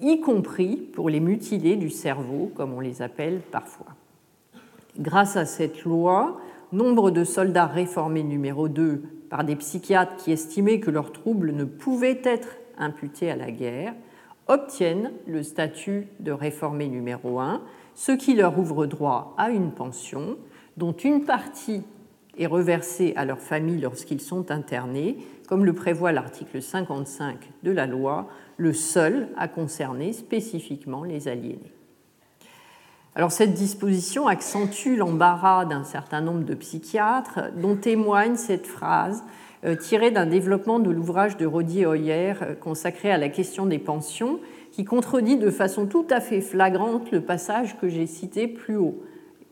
y 0.00 0.20
compris 0.20 0.76
pour 0.76 1.10
les 1.10 1.20
mutilés 1.20 1.76
du 1.76 1.90
cerveau, 1.90 2.50
comme 2.54 2.72
on 2.72 2.80
les 2.80 3.02
appelle 3.02 3.40
parfois. 3.50 3.88
Grâce 4.98 5.36
à 5.36 5.44
cette 5.44 5.84
loi, 5.84 6.40
nombre 6.72 7.10
de 7.10 7.24
soldats 7.24 7.66
réformés 7.66 8.22
numéro 8.22 8.68
2 8.68 9.02
par 9.30 9.44
des 9.44 9.56
psychiatres 9.56 10.16
qui 10.16 10.32
estimaient 10.32 10.80
que 10.80 10.90
leurs 10.90 11.12
troubles 11.12 11.52
ne 11.52 11.64
pouvaient 11.64 12.20
être 12.24 12.56
imputés 12.78 13.30
à 13.30 13.36
la 13.36 13.50
guerre 13.50 13.94
obtiennent 14.46 15.12
le 15.26 15.42
statut 15.42 16.08
de 16.20 16.32
réformé 16.32 16.88
numéro 16.88 17.38
1, 17.38 17.60
ce 17.94 18.12
qui 18.12 18.34
leur 18.34 18.58
ouvre 18.58 18.86
droit 18.86 19.34
à 19.36 19.50
une 19.50 19.72
pension 19.72 20.38
dont 20.76 20.92
une 20.92 21.24
partie 21.24 21.82
et 22.38 22.46
reversés 22.46 23.12
à 23.16 23.24
leur 23.24 23.40
famille 23.40 23.80
lorsqu'ils 23.80 24.20
sont 24.20 24.50
internés, 24.50 25.18
comme 25.48 25.64
le 25.64 25.74
prévoit 25.74 26.12
l'article 26.12 26.62
55 26.62 27.36
de 27.62 27.70
la 27.70 27.86
loi, 27.86 28.28
le 28.56 28.72
seul 28.72 29.28
à 29.36 29.48
concerner 29.48 30.12
spécifiquement 30.12 31.04
les 31.04 31.28
aliénés. 31.28 31.72
Alors 33.14 33.32
cette 33.32 33.54
disposition 33.54 34.28
accentue 34.28 34.96
l'embarras 34.96 35.64
d'un 35.64 35.82
certain 35.82 36.20
nombre 36.20 36.44
de 36.44 36.54
psychiatres 36.54 37.50
dont 37.56 37.74
témoigne 37.74 38.36
cette 38.36 38.66
phrase 38.66 39.24
euh, 39.64 39.74
tirée 39.74 40.12
d'un 40.12 40.26
développement 40.26 40.78
de 40.78 40.90
l'ouvrage 40.90 41.36
de 41.36 41.44
Rodier 41.44 41.84
Hoyer 41.84 42.34
euh, 42.42 42.54
consacré 42.54 43.10
à 43.10 43.18
la 43.18 43.28
question 43.28 43.66
des 43.66 43.80
pensions 43.80 44.38
qui 44.70 44.84
contredit 44.84 45.36
de 45.36 45.50
façon 45.50 45.86
tout 45.86 46.06
à 46.10 46.20
fait 46.20 46.40
flagrante 46.40 47.10
le 47.10 47.20
passage 47.20 47.76
que 47.80 47.88
j'ai 47.88 48.06
cité 48.06 48.46
plus 48.46 48.76
haut. 48.76 49.02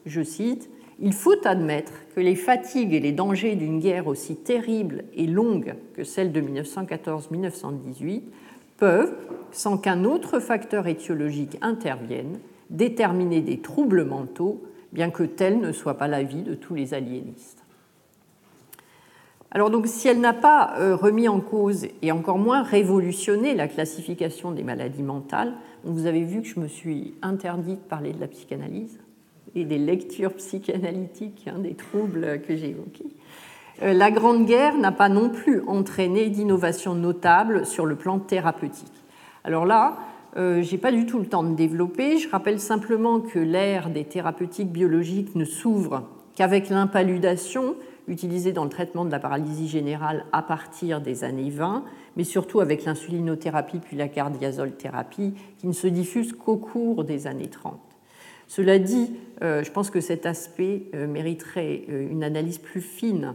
Je 0.05 0.22
cite 0.22 0.70
Il 0.99 1.13
faut 1.13 1.47
admettre 1.47 1.93
que 2.15 2.21
les 2.21 2.37
fatigues 2.37 2.95
et 2.95 3.01
les 3.01 3.13
dangers 3.13 3.55
d'une 3.55 3.81
guerre 3.81 4.07
aussi 4.07 4.35
terrible 4.35 5.05
et 5.15 5.27
longue 5.27 5.75
que 5.95 6.05
celle 6.05 6.33
de 6.33 6.41
1914-1918 6.41 8.23
peuvent, 8.79 9.15
sans 9.53 9.77
qu'un 9.77 10.05
autre 10.05 10.39
facteur 10.39 10.87
étiologique 10.87 11.59
intervienne, 11.61 12.39
déterminer 12.71 13.43
des 13.43 13.59
troubles 13.59 14.05
mentaux, 14.05 14.63
bien 14.93 15.11
que 15.11 15.23
tel 15.23 15.61
ne 15.61 15.73
soit 15.73 15.99
pas 15.99 16.09
l'avis 16.09 16.43
de 16.43 16.55
tous 16.55 16.75
les 16.75 16.95
aliénistes. 16.95 17.63
Alors 19.51 19.71
donc, 19.71 19.87
si 19.87 20.09
elle 20.09 20.21
n'a 20.21 20.35
pas 20.35 20.75
euh, 20.79 20.97
remis 20.97 21.29
en 21.29 21.41
cause 21.41 21.87
et 22.03 22.13
encore 22.13 22.39
moins 22.39 22.63
révolutionné 22.63 23.55
la 23.55 23.69
classification 23.69 24.51
des 24.51 24.65
maladies 24.65 25.03
mentales, 25.03 25.55
vous 25.85 26.07
avez 26.07 26.25
vu 26.25 26.43
que 26.43 26.49
je 26.49 26.59
me 26.59 26.69
suis 26.69 27.15
interdite 27.23 27.83
de 27.83 27.89
parler 27.89 28.13
de 28.13 28.21
la 28.21 28.27
psychanalyse 28.29 28.99
et 29.57 29.64
des 29.64 29.79
lectures 29.79 30.35
psychanalytiques, 30.35 31.49
hein, 31.49 31.59
des 31.59 31.75
troubles 31.75 32.40
que 32.47 32.55
j'ai 32.57 32.71
évoqués. 32.71 33.07
Euh, 33.83 33.92
la 33.92 34.11
Grande 34.11 34.47
Guerre 34.47 34.77
n'a 34.79 34.92
pas 34.92 35.09
non 35.09 35.29
plus 35.29 35.62
entraîné 35.66 36.29
d'innovations 36.29 36.95
notables 36.95 37.66
sur 37.66 37.87
le 37.87 37.97
plan 37.97 38.19
thérapeutique. 38.19 38.92
Alors 39.45 39.66
là, 39.66 39.99
euh, 40.37 40.62
je 40.62 40.73
n'ai 40.73 40.79
pas 40.79 40.92
du 40.92 41.07
tout 41.07 41.19
le 41.19 41.27
temps 41.27 41.42
de 41.42 41.55
développer. 41.55 42.19
Je 42.19 42.29
rappelle 42.29 42.61
simplement 42.61 43.21
que 43.21 43.38
l'ère 43.38 43.90
des 43.90 44.05
thérapeutiques 44.05 44.71
biologiques 44.71 45.35
ne 45.35 45.45
s'ouvre 45.45 46.09
qu'avec 46.35 46.69
l'impaludation 46.69 47.77
utilisée 48.09 48.53
dans 48.53 48.64
le 48.64 48.71
traitement 48.71 49.05
de 49.05 49.11
la 49.11 49.19
paralysie 49.19 49.69
générale 49.69 50.27
à 50.33 50.42
partir 50.42 51.01
des 51.01 51.25
années 51.25 51.51
20, 51.51 51.85
mais 52.16 52.25
surtout 52.25 52.61
avec 52.61 52.85
l'insulinothérapie 52.85 53.81
puis 53.81 53.97
la 53.97 54.09
cardiazolthérapie 54.09 55.35
qui 55.59 55.66
ne 55.66 55.73
se 55.73 55.87
diffuse 55.87 56.33
qu'au 56.33 56.57
cours 56.57 57.05
des 57.05 57.27
années 57.27 57.49
30. 57.49 57.96
Cela 58.49 58.79
dit, 58.79 59.11
euh, 59.43 59.65
je 59.65 59.71
pense 59.71 59.91
que 59.91 60.01
cet 60.01 60.27
aspect 60.27 60.85
euh, 60.95 61.07
mériterait 61.07 61.85
une 61.89 62.25
analyse 62.25 62.59
plus 62.59 62.81
fine. 62.81 63.35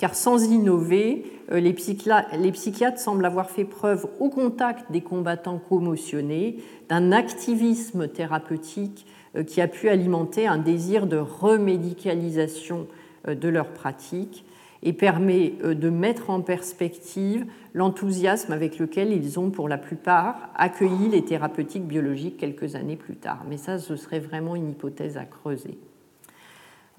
Car 0.00 0.14
sans 0.14 0.50
innover, 0.50 1.26
euh, 1.52 1.60
les, 1.60 1.74
psychiatres 1.74 2.98
semblent 2.98 3.26
avoir 3.26 3.50
fait 3.50 3.66
preuve 3.66 4.06
au 4.18 4.30
contact 4.30 4.90
des 4.90 5.02
combattants 5.02 5.58
commotionnés 5.58 6.56
d'un 6.88 7.12
activisme 7.12 8.08
thérapeutique 8.08 9.04
euh, 9.36 9.42
qui 9.44 9.60
a 9.60 9.68
pu 9.68 9.90
alimenter 9.90 10.46
un 10.46 10.56
désir 10.56 11.06
de 11.06 11.18
remédicalisation 11.18 12.86
euh, 13.28 13.34
de 13.34 13.50
leurs 13.50 13.74
pratiques 13.74 14.46
et 14.82 14.92
permet 14.92 15.54
de 15.62 15.90
mettre 15.90 16.30
en 16.30 16.40
perspective 16.40 17.46
l'enthousiasme 17.74 18.52
avec 18.52 18.78
lequel 18.78 19.12
ils 19.12 19.38
ont 19.38 19.50
pour 19.50 19.68
la 19.68 19.78
plupart 19.78 20.50
accueilli 20.54 21.08
les 21.08 21.24
thérapeutiques 21.24 21.86
biologiques 21.86 22.38
quelques 22.38 22.74
années 22.74 22.96
plus 22.96 23.16
tard. 23.16 23.44
Mais 23.48 23.56
ça, 23.56 23.78
ce 23.78 23.96
serait 23.96 24.20
vraiment 24.20 24.56
une 24.56 24.70
hypothèse 24.70 25.16
à 25.16 25.24
creuser. 25.24 25.78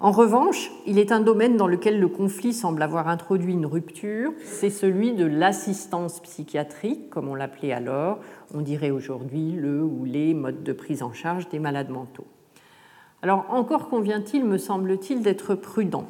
En 0.04 0.10
revanche, 0.10 0.72
il 0.88 0.98
est 0.98 1.12
un 1.12 1.20
domaine 1.20 1.58
dans 1.58 1.68
lequel 1.68 2.00
le 2.00 2.08
conflit 2.08 2.54
semble 2.54 2.82
avoir 2.82 3.08
introduit 3.08 3.54
une 3.54 3.68
rupture, 3.68 4.34
c'est 4.44 4.72
celui 4.72 5.14
de 5.14 5.26
l'assistance 5.26 6.22
psychiatrique, 6.22 7.12
comme 7.12 7.28
on 7.28 7.36
l'appelait 7.36 7.72
alors, 7.72 8.18
on 8.52 8.62
dirait 8.62 8.90
aujourd'hui 8.90 9.52
le 9.52 9.84
ou 9.84 10.04
les 10.06 10.34
modes 10.34 10.64
de 10.64 10.74
prise 10.74 11.04
en 11.04 11.14
charge 11.14 11.50
des 11.50 11.60
malades 11.60 11.92
mentaux. 11.92 12.26
Alors 13.22 13.46
encore 13.50 13.90
convient-il, 13.90 14.44
me 14.44 14.58
semble-t-il, 14.58 15.22
d'être 15.22 15.54
prudent. 15.54 16.08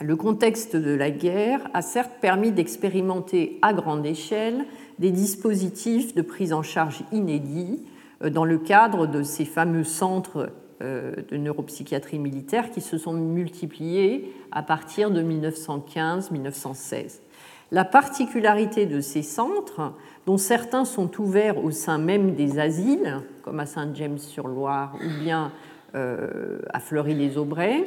Le 0.00 0.16
contexte 0.16 0.74
de 0.74 0.92
la 0.92 1.10
guerre 1.10 1.60
a 1.72 1.80
certes 1.80 2.14
permis 2.20 2.50
d'expérimenter 2.50 3.60
à 3.62 3.72
grande 3.72 4.04
échelle 4.04 4.64
des 4.98 5.12
dispositifs 5.12 6.16
de 6.16 6.22
prise 6.22 6.52
en 6.52 6.64
charge 6.64 7.04
inédits 7.12 7.84
euh, 8.22 8.30
dans 8.30 8.44
le 8.44 8.58
cadre 8.58 9.06
de 9.06 9.22
ces 9.22 9.44
fameux 9.44 9.84
centres 9.84 10.50
euh, 10.82 11.14
de 11.30 11.36
neuropsychiatrie 11.36 12.18
militaire 12.18 12.72
qui 12.72 12.80
se 12.80 12.98
sont 12.98 13.12
multipliés 13.12 14.34
à 14.50 14.64
partir 14.64 15.12
de 15.12 15.22
1915-1916. 15.22 17.20
La 17.70 17.84
particularité 17.84 18.86
de 18.86 19.00
ces 19.00 19.22
centres, 19.22 19.94
dont 20.26 20.38
certains 20.38 20.84
sont 20.84 21.20
ouverts 21.20 21.64
au 21.64 21.70
sein 21.70 21.98
même 21.98 22.34
des 22.34 22.58
asiles, 22.58 23.20
comme 23.42 23.60
à 23.60 23.66
Saint-James-sur-Loire 23.66 24.96
ou 24.96 25.22
bien 25.22 25.52
euh, 25.94 26.58
à 26.72 26.80
Fleury-les-Aubrais, 26.80 27.84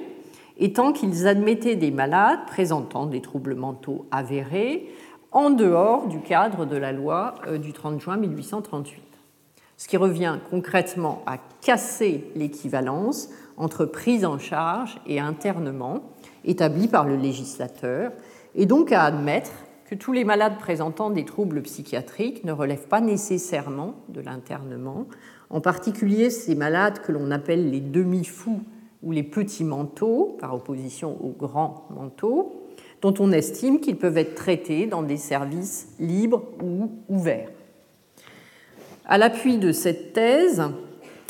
étant 0.57 0.91
qu'ils 0.91 1.27
admettaient 1.27 1.75
des 1.75 1.91
malades 1.91 2.45
présentant 2.47 3.05
des 3.05 3.21
troubles 3.21 3.55
mentaux 3.55 4.07
avérés 4.11 4.89
en 5.31 5.49
dehors 5.49 6.07
du 6.07 6.21
cadre 6.21 6.65
de 6.65 6.77
la 6.77 6.91
loi 6.91 7.35
euh, 7.47 7.57
du 7.57 7.73
30 7.73 7.99
juin 7.99 8.17
1838 8.17 9.07
ce 9.77 9.87
qui 9.87 9.97
revient 9.97 10.37
concrètement 10.49 11.21
à 11.25 11.37
casser 11.61 12.31
l'équivalence 12.35 13.29
entre 13.57 13.85
prise 13.85 14.25
en 14.25 14.39
charge 14.39 14.99
et 15.05 15.19
internement 15.19 16.01
établi 16.43 16.87
par 16.87 17.05
le 17.05 17.15
législateur, 17.15 18.11
et 18.55 18.65
donc 18.65 18.91
à 18.91 19.03
admettre 19.03 19.51
que 19.85 19.95
tous 19.95 20.11
les 20.11 20.23
malades 20.23 20.57
présentant 20.57 21.11
des 21.11 21.25
troubles 21.25 21.61
psychiatriques 21.61 22.43
ne 22.43 22.51
relèvent 22.51 22.87
pas 22.87 23.01
nécessairement 23.01 23.93
de 24.09 24.19
l'internement, 24.19 25.07
en 25.49 25.61
particulier 25.61 26.29
ces 26.29 26.55
malades 26.55 26.99
que 26.99 27.11
l'on 27.11 27.31
appelle 27.31 27.69
les 27.69 27.79
demi-fous 27.79 28.61
ou 29.03 29.11
les 29.11 29.23
petits 29.23 29.63
manteaux, 29.63 30.37
par 30.39 30.53
opposition 30.53 31.17
aux 31.23 31.35
grands 31.37 31.87
manteaux, 31.89 32.67
dont 33.01 33.13
on 33.19 33.31
estime 33.31 33.79
qu'ils 33.79 33.97
peuvent 33.97 34.17
être 34.17 34.35
traités 34.35 34.87
dans 34.87 35.03
des 35.03 35.17
services 35.17 35.89
libres 35.99 36.43
ou 36.63 36.91
ouverts. 37.09 37.49
À 39.05 39.17
l'appui 39.17 39.57
de 39.57 39.71
cette 39.71 40.13
thèse, 40.13 40.63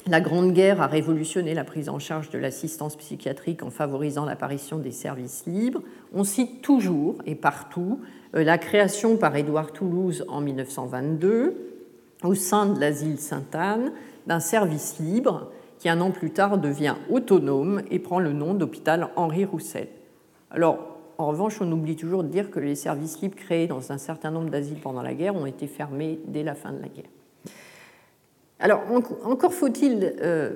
la 0.08 0.22
Grande 0.22 0.54
Guerre 0.54 0.82
a 0.82 0.88
révolutionné 0.88 1.54
la 1.54 1.66
prise 1.66 1.90
en 1.90 2.00
charge 2.00 2.30
de 2.30 2.38
l'assistance 2.38 2.96
psychiatrique 2.96 3.62
en 3.62 3.70
favorisant 3.70 4.26
l'apparition 4.26 4.80
des 4.80 4.92
services 4.92 5.44
libres. 5.46 5.82
On 6.14 6.24
cite 6.24 6.62
toujours 6.62 7.18
et 7.26 7.36
partout 7.36 8.00
euh, 8.36 8.44
la 8.44 8.58
création 8.58 9.18
par 9.18 9.36
Édouard 9.36 9.74
Toulouse 9.74 10.26
en 10.30 10.40
1922, 10.40 11.56
au 12.24 12.36
sein 12.36 12.68
de 12.68 12.80
l'asile 12.80 13.20
Sainte-Anne, 13.20 13.92
d'un 14.26 14.40
service 14.40 14.98
libre 15.00 15.52
qui 15.80 15.90
un 15.90 16.02
an 16.02 16.12
plus 16.12 16.32
tard 16.32 16.58
devient 16.58 16.96
autonome 17.10 17.82
et 17.92 18.00
prend 18.00 18.20
le 18.20 18.34
nom 18.34 18.54
d'hôpital 18.54 19.10
Henri 19.16 19.46
Roussel. 19.46 19.88
Alors, 20.52 20.98
en 21.18 21.28
revanche, 21.28 21.60
on 21.62 21.72
oublie 21.72 21.96
toujours 21.96 22.24
de 22.24 22.30
dire 22.30 22.52
que 22.52 22.60
les 22.60 22.76
services 22.76 23.22
libres 23.22 23.36
créés 23.36 23.68
dans 23.68 23.92
un 23.92 23.98
certain 23.98 24.32
nombre 24.32 24.50
d'asiles 24.50 24.80
pendant 24.82 25.02
la 25.02 25.14
guerre 25.14 25.36
ont 25.36 25.46
été 25.46 25.68
fermés 25.68 26.20
dès 26.28 26.44
la 26.44 26.56
fin 26.56 26.72
de 26.72 26.82
la 26.82 26.88
guerre. 26.88 27.10
Alors, 28.60 28.82
encore 29.24 29.54
faut-il 29.54 30.16
euh, 30.22 30.52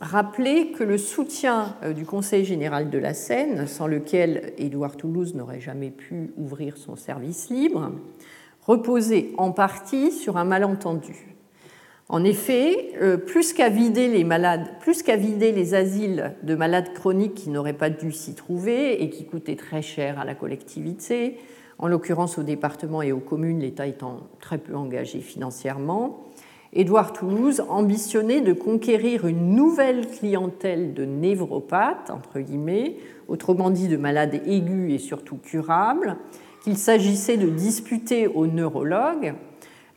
rappeler 0.00 0.72
que 0.72 0.84
le 0.84 0.98
soutien 0.98 1.76
euh, 1.82 1.92
du 1.92 2.04
Conseil 2.04 2.44
général 2.44 2.90
de 2.90 2.98
la 2.98 3.14
Seine, 3.14 3.66
sans 3.66 3.86
lequel 3.86 4.52
Édouard 4.58 4.96
Toulouse 4.96 5.34
n'aurait 5.34 5.60
jamais 5.60 5.90
pu 5.90 6.32
ouvrir 6.36 6.76
son 6.76 6.96
service 6.96 7.48
libre, 7.50 7.92
reposait 8.66 9.30
en 9.36 9.52
partie 9.52 10.10
sur 10.10 10.36
un 10.36 10.44
malentendu. 10.44 11.37
En 12.10 12.24
effet, 12.24 12.94
euh, 13.02 13.18
plus 13.18 13.52
qu'à 13.52 13.68
vider 13.68 14.08
les 14.08 14.24
malades, 14.24 14.66
plus 14.80 15.02
qu'à 15.02 15.16
vider 15.16 15.52
les 15.52 15.74
asiles 15.74 16.32
de 16.42 16.54
malades 16.54 16.94
chroniques 16.94 17.34
qui 17.34 17.50
n'auraient 17.50 17.74
pas 17.74 17.90
dû 17.90 18.12
s'y 18.12 18.34
trouver 18.34 19.02
et 19.02 19.10
qui 19.10 19.26
coûtaient 19.26 19.56
très 19.56 19.82
cher 19.82 20.18
à 20.18 20.24
la 20.24 20.34
collectivité, 20.34 21.36
en 21.78 21.86
l'occurrence 21.86 22.38
aux 22.38 22.42
départements 22.42 23.02
et 23.02 23.12
aux 23.12 23.20
communes, 23.20 23.60
l'État 23.60 23.86
étant 23.86 24.28
très 24.40 24.56
peu 24.56 24.74
engagé 24.74 25.20
financièrement, 25.20 26.24
Édouard 26.72 27.12
Toulouse 27.12 27.62
ambitionnait 27.68 28.40
de 28.40 28.52
conquérir 28.54 29.26
une 29.26 29.54
nouvelle 29.54 30.06
clientèle 30.06 30.94
de 30.94 31.04
névropathes, 31.04 32.10
entre 32.10 32.40
guillemets, 32.40 32.96
autrement 33.26 33.70
dit 33.70 33.88
de 33.88 33.96
malades 33.96 34.40
aigus 34.46 34.92
et 34.92 34.98
surtout 34.98 35.36
curables, 35.36 36.16
qu'il 36.62 36.76
s'agissait 36.76 37.36
de 37.36 37.48
disputer 37.48 38.26
aux 38.26 38.46
neurologues, 38.46 39.34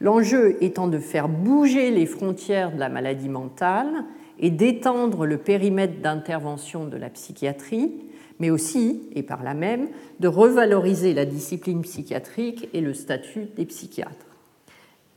l'enjeu 0.02 0.62
étant 0.62 0.88
de 0.88 1.00
faire 1.00 1.30
bouger 1.30 1.92
les 1.92 2.06
frontières 2.06 2.74
de 2.74 2.80
la 2.80 2.90
maladie 2.90 3.30
mentale 3.30 4.04
et 4.40 4.50
d'étendre 4.50 5.26
le 5.26 5.38
périmètre 5.38 6.02
d'intervention 6.02 6.86
de 6.86 6.98
la 6.98 7.10
psychiatrie, 7.10 7.94
mais 8.40 8.50
aussi, 8.50 9.08
et 9.14 9.22
par 9.22 9.44
là 9.44 9.54
même, 9.54 9.90
de 10.20 10.28
revaloriser 10.28 11.14
la 11.14 11.26
discipline 11.26 11.82
psychiatrique 11.84 12.68
et 12.74 12.82
le 12.82 12.94
statut 12.94 13.46
des 13.56 13.66
psychiatres. 13.66 14.26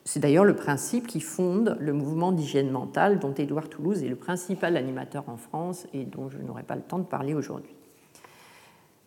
C'est 0.04 0.20
d'ailleurs 0.20 0.44
le 0.44 0.54
principe 0.54 1.06
qui 1.06 1.20
fonde 1.20 1.78
le 1.80 1.94
mouvement 1.94 2.30
d'hygiène 2.30 2.70
mentale 2.70 3.18
dont 3.18 3.32
Édouard 3.32 3.70
Toulouse 3.70 4.02
est 4.02 4.08
le 4.08 4.16
principal 4.16 4.76
animateur 4.76 5.24
en 5.28 5.38
France 5.38 5.86
et 5.94 6.04
dont 6.04 6.28
je 6.28 6.36
n'aurai 6.36 6.62
pas 6.62 6.76
le 6.76 6.82
temps 6.82 6.98
de 6.98 7.04
parler 7.04 7.32
aujourd'hui. 7.32 7.74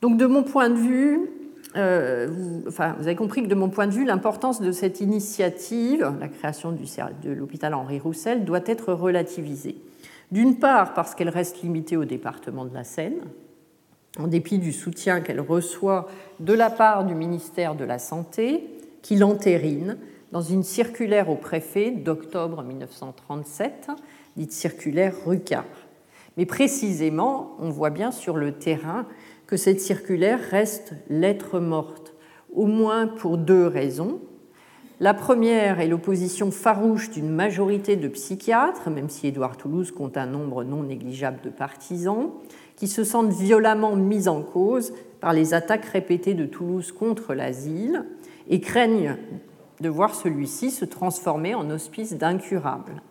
Donc 0.02 0.18
de 0.18 0.26
mon 0.26 0.42
point 0.42 0.70
de 0.72 0.78
vue, 0.78 1.30
euh, 1.78 2.28
vous, 2.66 2.82
avez 2.82 3.16
compris 3.16 3.44
que 3.44 3.48
de 3.48 3.56
mon 3.56 3.70
point 3.70 3.88
de 3.88 3.92
vue, 3.92 4.06
l'importance 4.06 4.62
de 4.62 4.72
cette 4.72 5.00
initiative, 5.02 6.12
la 6.20 6.28
création 6.28 6.72
de 6.72 7.32
l'hôpital 7.32 7.74
Henri 7.74 8.00
Roussel, 8.00 8.46
doit 8.46 8.62
être 8.66 8.94
relativisée. 8.94 9.78
D'une 10.32 10.58
part, 10.58 10.94
parce 10.94 11.16
qu'elle 11.16 11.30
reste 11.30 11.62
limitée 11.62 11.96
au 11.96 12.06
département 12.06 12.66
de 12.66 12.74
la 12.74 12.84
Seine, 12.84 13.20
en 14.20 14.28
dépit 14.28 14.58
du 14.58 14.74
soutien 14.74 15.22
qu'elle 15.22 15.40
reçoit 15.40 16.08
de 16.40 16.54
la 16.54 16.70
part 16.70 17.06
du 17.06 17.14
ministère 17.14 17.76
de 17.76 17.86
la 17.86 18.00
Santé, 18.00 18.68
qui 19.02 19.16
l'entérine 19.16 19.98
dans 20.32 20.42
une 20.42 20.64
circulaire 20.64 21.30
au 21.30 21.36
préfet 21.36 21.92
d'octobre 21.92 22.64
1937, 22.64 23.88
dite 24.36 24.52
circulaire 24.52 25.14
Rucard. 25.26 25.66
Mais 26.36 26.46
précisément, 26.46 27.56
on 27.60 27.70
voit 27.70 27.90
bien 27.90 28.12
sur 28.12 28.38
le 28.38 28.52
terrain 28.54 29.06
que 29.48 29.58
cette 29.58 29.80
circulaire 29.80 30.40
reste 30.52 30.94
lettre 31.10 31.60
morte, 31.60 32.14
au 32.54 32.66
moins 32.66 33.08
pour 33.08 33.38
deux 33.38 33.66
raisons. 33.66 34.20
La 35.00 35.14
première 35.14 35.80
est 35.80 35.88
l'opposition 35.88 36.52
farouche 36.52 37.12
d'une 37.12 37.30
majorité 37.30 37.96
de 37.96 38.08
psychiatres, 38.08 38.90
même 38.90 39.10
si 39.10 39.28
Édouard 39.28 39.56
Toulouse 39.56 39.92
compte 39.92 40.18
un 40.18 40.26
nombre 40.26 40.64
non 40.64 40.84
négligeable 40.84 41.40
de 41.44 41.50
partisans, 41.50 42.32
qui 42.76 42.88
se 42.88 43.04
sentent 43.04 43.32
violemment 43.32 43.96
mis 43.96 44.28
en 44.28 44.42
cause 44.42 44.94
par 45.22 45.34
les 45.34 45.54
attaques 45.54 45.86
répétées 45.86 46.34
de 46.34 46.46
Toulouse 46.46 46.92
contre 46.92 47.34
l'asile 47.34 48.06
et 48.50 48.60
craignent 48.60 49.18
de 49.80 49.90
voir 49.90 50.16
celui-ci 50.16 50.72
se 50.72 50.86
transformer 50.86 51.56
en 51.56 51.70
hospice 51.70 52.18
d'incurables. 52.18 53.02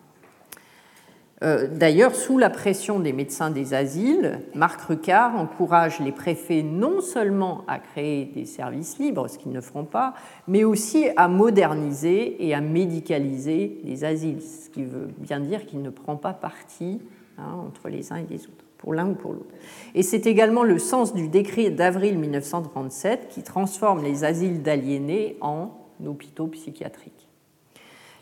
Euh, 1.43 1.67
d'ailleurs, 1.67 2.15
sous 2.15 2.39
la 2.39 2.49
pression 2.49 2.99
des 2.99 3.13
médecins 3.13 3.51
des 3.51 3.75
asiles, 3.75 4.39
Marc 4.55 4.81
Rucard 4.81 5.35
encourage 5.35 5.99
les 5.99 6.11
préfets 6.11 6.63
non 6.63 6.99
seulement 6.99 7.63
à 7.67 7.77
créer 7.77 8.25
des 8.25 8.45
services 8.45 8.97
libres, 8.97 9.27
ce 9.27 9.37
qu'ils 9.37 9.51
ne 9.51 9.61
feront 9.61 9.85
pas, 9.85 10.15
mais 10.47 10.63
aussi 10.63 11.09
à 11.15 11.27
moderniser 11.27 12.43
et 12.43 12.55
à 12.55 12.61
médicaliser 12.61 13.79
les 13.83 14.03
asiles, 14.03 14.41
ce 14.41 14.69
qui 14.71 14.83
veut 14.83 15.09
bien 15.19 15.39
dire 15.39 15.67
qu'il 15.67 15.83
ne 15.83 15.91
prend 15.91 16.15
pas 16.15 16.33
parti 16.33 17.01
hein, 17.37 17.53
entre 17.67 17.89
les 17.89 18.11
uns 18.11 18.17
et 18.17 18.25
les 18.27 18.45
autres, 18.45 18.65
pour 18.79 18.95
l'un 18.95 19.09
ou 19.09 19.13
pour 19.13 19.33
l'autre. 19.33 19.53
Et 19.93 20.01
c'est 20.01 20.25
également 20.25 20.63
le 20.63 20.79
sens 20.79 21.13
du 21.13 21.27
décret 21.27 21.69
d'avril 21.69 22.17
1937 22.17 23.27
qui 23.29 23.43
transforme 23.43 24.03
les 24.03 24.23
asiles 24.23 24.63
d'aliénés 24.63 25.37
en 25.41 25.69
hôpitaux 26.03 26.47
psychiatriques. 26.47 27.27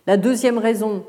La 0.06 0.18
deuxième 0.18 0.58
raison 0.58 1.06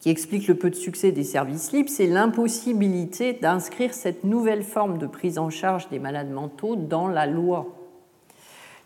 qui 0.00 0.08
explique 0.08 0.48
le 0.48 0.54
peu 0.54 0.70
de 0.70 0.74
succès 0.74 1.12
des 1.12 1.24
services 1.24 1.72
libres, 1.72 1.90
c'est 1.90 2.06
l'impossibilité 2.06 3.34
d'inscrire 3.34 3.92
cette 3.92 4.24
nouvelle 4.24 4.62
forme 4.62 4.98
de 4.98 5.06
prise 5.06 5.38
en 5.38 5.50
charge 5.50 5.88
des 5.90 5.98
malades 5.98 6.30
mentaux 6.30 6.74
dans 6.74 7.06
la 7.06 7.26
loi. 7.26 7.76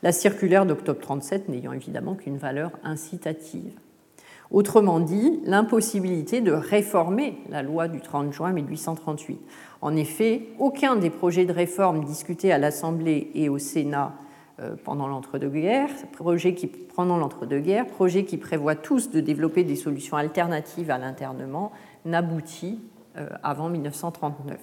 La 0.03 0.13
circulaire 0.13 0.67
d'octobre 0.67 1.01
37 1.01 1.49
n'ayant 1.49 1.73
évidemment 1.73 2.15
qu'une 2.15 2.37
valeur 2.37 2.73
incitative. 2.83 3.73
Autrement 4.51 5.01
dit, 5.01 5.41
l'impossibilité 5.45 6.41
de 6.41 6.53
réformer 6.53 7.39
la 7.49 7.63
loi 7.63 7.89
du 7.89 8.01
30 8.01 8.33
juin 8.33 8.53
1838. 8.53 9.41
En 9.81 9.97
effet, 9.97 10.49
aucun 10.59 10.97
des 10.97 11.11
projets 11.11 11.47
de 11.47 11.53
réforme 11.53 12.05
discutés 12.05 12.53
à 12.53 12.59
l'Assemblée 12.59 13.31
et 13.35 13.49
au 13.49 13.59
Sénat 13.59 14.13
pendant 14.85 15.09
l'entre-deux-guerres, 15.09 15.91
projet 16.13 16.55
qui, 16.55 16.69
pendant 16.69 17.17
l'entre-deux-guerres, 17.17 17.87
projet 17.87 18.25
qui 18.25 18.37
prévoit 18.37 18.77
tous 18.77 19.11
de 19.11 19.21
développer 19.21 19.65
des 19.65 19.75
solutions 19.75 20.17
alternatives 20.17 20.91
à 20.91 20.99
l'internement, 20.99 21.73
n'aboutit 22.05 22.81
euh, 23.17 23.29
avant 23.45 23.69
1939. 23.69 24.59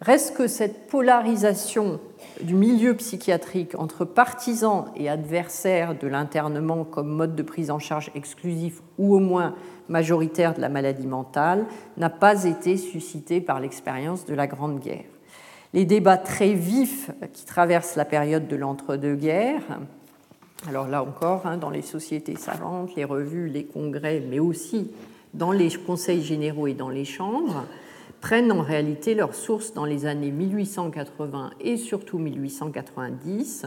Reste 0.00 0.36
que 0.36 0.46
cette 0.46 0.86
polarisation 0.86 2.00
du 2.40 2.54
milieu 2.54 2.94
psychiatrique 2.94 3.78
entre 3.78 4.04
partisans 4.04 4.86
et 4.96 5.10
adversaires 5.10 5.98
de 5.98 6.06
l'internement 6.06 6.84
comme 6.84 7.08
mode 7.08 7.34
de 7.34 7.42
prise 7.42 7.70
en 7.70 7.78
charge 7.78 8.10
exclusif 8.14 8.80
ou 8.98 9.14
au 9.14 9.18
moins 9.18 9.56
majoritaire 9.88 10.54
de 10.54 10.60
la 10.60 10.68
maladie 10.68 11.08
mentale 11.08 11.66
n'a 11.96 12.08
pas 12.08 12.44
été 12.44 12.76
suscitée 12.76 13.40
par 13.40 13.60
l'expérience 13.60 14.24
de 14.24 14.34
la 14.34 14.46
Grande 14.46 14.78
Guerre 14.78 15.04
les 15.72 15.84
débats 15.84 16.18
très 16.18 16.52
vifs 16.52 17.10
qui 17.32 17.44
traversent 17.44 17.96
la 17.96 18.04
période 18.04 18.48
de 18.48 18.56
l'entre-deux-guerres, 18.56 19.80
alors 20.68 20.88
là 20.88 21.02
encore, 21.02 21.46
hein, 21.46 21.56
dans 21.56 21.70
les 21.70 21.82
sociétés 21.82 22.36
savantes, 22.36 22.94
les 22.96 23.04
revues, 23.04 23.48
les 23.48 23.64
congrès, 23.64 24.22
mais 24.28 24.40
aussi 24.40 24.90
dans 25.32 25.52
les 25.52 25.70
conseils 25.70 26.22
généraux 26.22 26.66
et 26.66 26.74
dans 26.74 26.88
les 26.88 27.04
chambres, 27.04 27.64
prennent 28.20 28.52
en 28.52 28.60
réalité 28.60 29.14
leur 29.14 29.34
source 29.34 29.72
dans 29.72 29.86
les 29.86 30.04
années 30.04 30.32
1880 30.32 31.50
et 31.60 31.76
surtout 31.76 32.18
1890, 32.18 33.66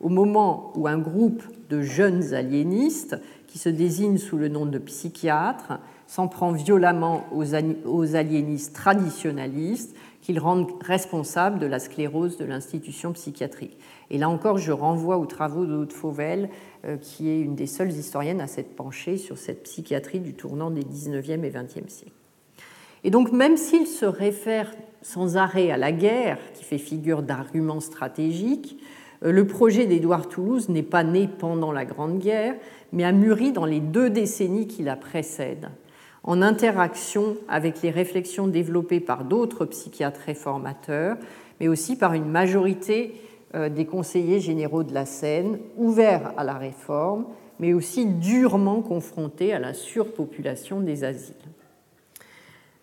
au 0.00 0.08
moment 0.08 0.72
où 0.74 0.88
un 0.88 0.98
groupe 0.98 1.44
de 1.68 1.82
jeunes 1.82 2.34
aliénistes, 2.34 3.16
qui 3.46 3.58
se 3.58 3.68
désignent 3.68 4.18
sous 4.18 4.38
le 4.38 4.48
nom 4.48 4.64
de 4.64 4.78
psychiatres, 4.78 5.78
s'en 6.06 6.26
prend 6.26 6.52
violemment 6.52 7.26
aux 7.32 8.16
aliénistes 8.16 8.74
traditionnalistes 8.74 9.94
qu'ils 10.22 10.38
rendent 10.38 10.70
responsables 10.80 11.58
de 11.58 11.66
la 11.66 11.80
sclérose 11.80 12.38
de 12.38 12.44
l'institution 12.44 13.12
psychiatrique. 13.12 13.76
Et 14.10 14.18
là 14.18 14.30
encore, 14.30 14.56
je 14.56 14.72
renvoie 14.72 15.18
aux 15.18 15.26
travaux 15.26 15.66
de 15.66 15.74
Haute 15.74 15.92
Fauvel, 15.92 16.48
euh, 16.84 16.96
qui 16.96 17.28
est 17.28 17.40
une 17.40 17.56
des 17.56 17.66
seules 17.66 17.90
historiennes 17.90 18.40
à 18.40 18.46
s'être 18.46 18.74
penchée 18.74 19.18
sur 19.18 19.36
cette 19.36 19.64
psychiatrie 19.64 20.20
du 20.20 20.32
tournant 20.32 20.70
des 20.70 20.82
19e 20.82 21.44
et 21.44 21.50
20e 21.50 21.88
siècles. 21.88 22.12
Et 23.04 23.10
donc, 23.10 23.32
même 23.32 23.56
s'il 23.56 23.88
se 23.88 24.06
réfère 24.06 24.72
sans 25.02 25.36
arrêt 25.36 25.72
à 25.72 25.76
la 25.76 25.90
guerre, 25.90 26.38
qui 26.54 26.62
fait 26.62 26.78
figure 26.78 27.22
d'argument 27.22 27.80
stratégique, 27.80 28.78
euh, 29.24 29.32
le 29.32 29.46
projet 29.46 29.86
d'Édouard 29.86 30.28
Toulouse 30.28 30.68
n'est 30.68 30.84
pas 30.84 31.02
né 31.02 31.28
pendant 31.28 31.72
la 31.72 31.84
Grande 31.84 32.20
Guerre, 32.20 32.54
mais 32.92 33.02
a 33.02 33.10
mûri 33.10 33.50
dans 33.50 33.64
les 33.64 33.80
deux 33.80 34.08
décennies 34.08 34.68
qui 34.68 34.84
la 34.84 34.94
précèdent 34.94 35.70
en 36.24 36.42
interaction 36.42 37.36
avec 37.48 37.82
les 37.82 37.90
réflexions 37.90 38.46
développées 38.46 39.00
par 39.00 39.24
d'autres 39.24 39.64
psychiatres 39.66 40.20
réformateurs, 40.26 41.16
mais 41.60 41.68
aussi 41.68 41.96
par 41.96 42.14
une 42.14 42.28
majorité 42.28 43.14
euh, 43.54 43.68
des 43.68 43.86
conseillers 43.86 44.40
généraux 44.40 44.84
de 44.84 44.94
la 44.94 45.06
Seine, 45.06 45.58
ouverts 45.76 46.32
à 46.36 46.44
la 46.44 46.54
réforme, 46.54 47.26
mais 47.58 47.72
aussi 47.72 48.06
durement 48.06 48.82
confrontés 48.82 49.52
à 49.52 49.58
la 49.58 49.74
surpopulation 49.74 50.80
des 50.80 51.04
asiles. 51.04 51.34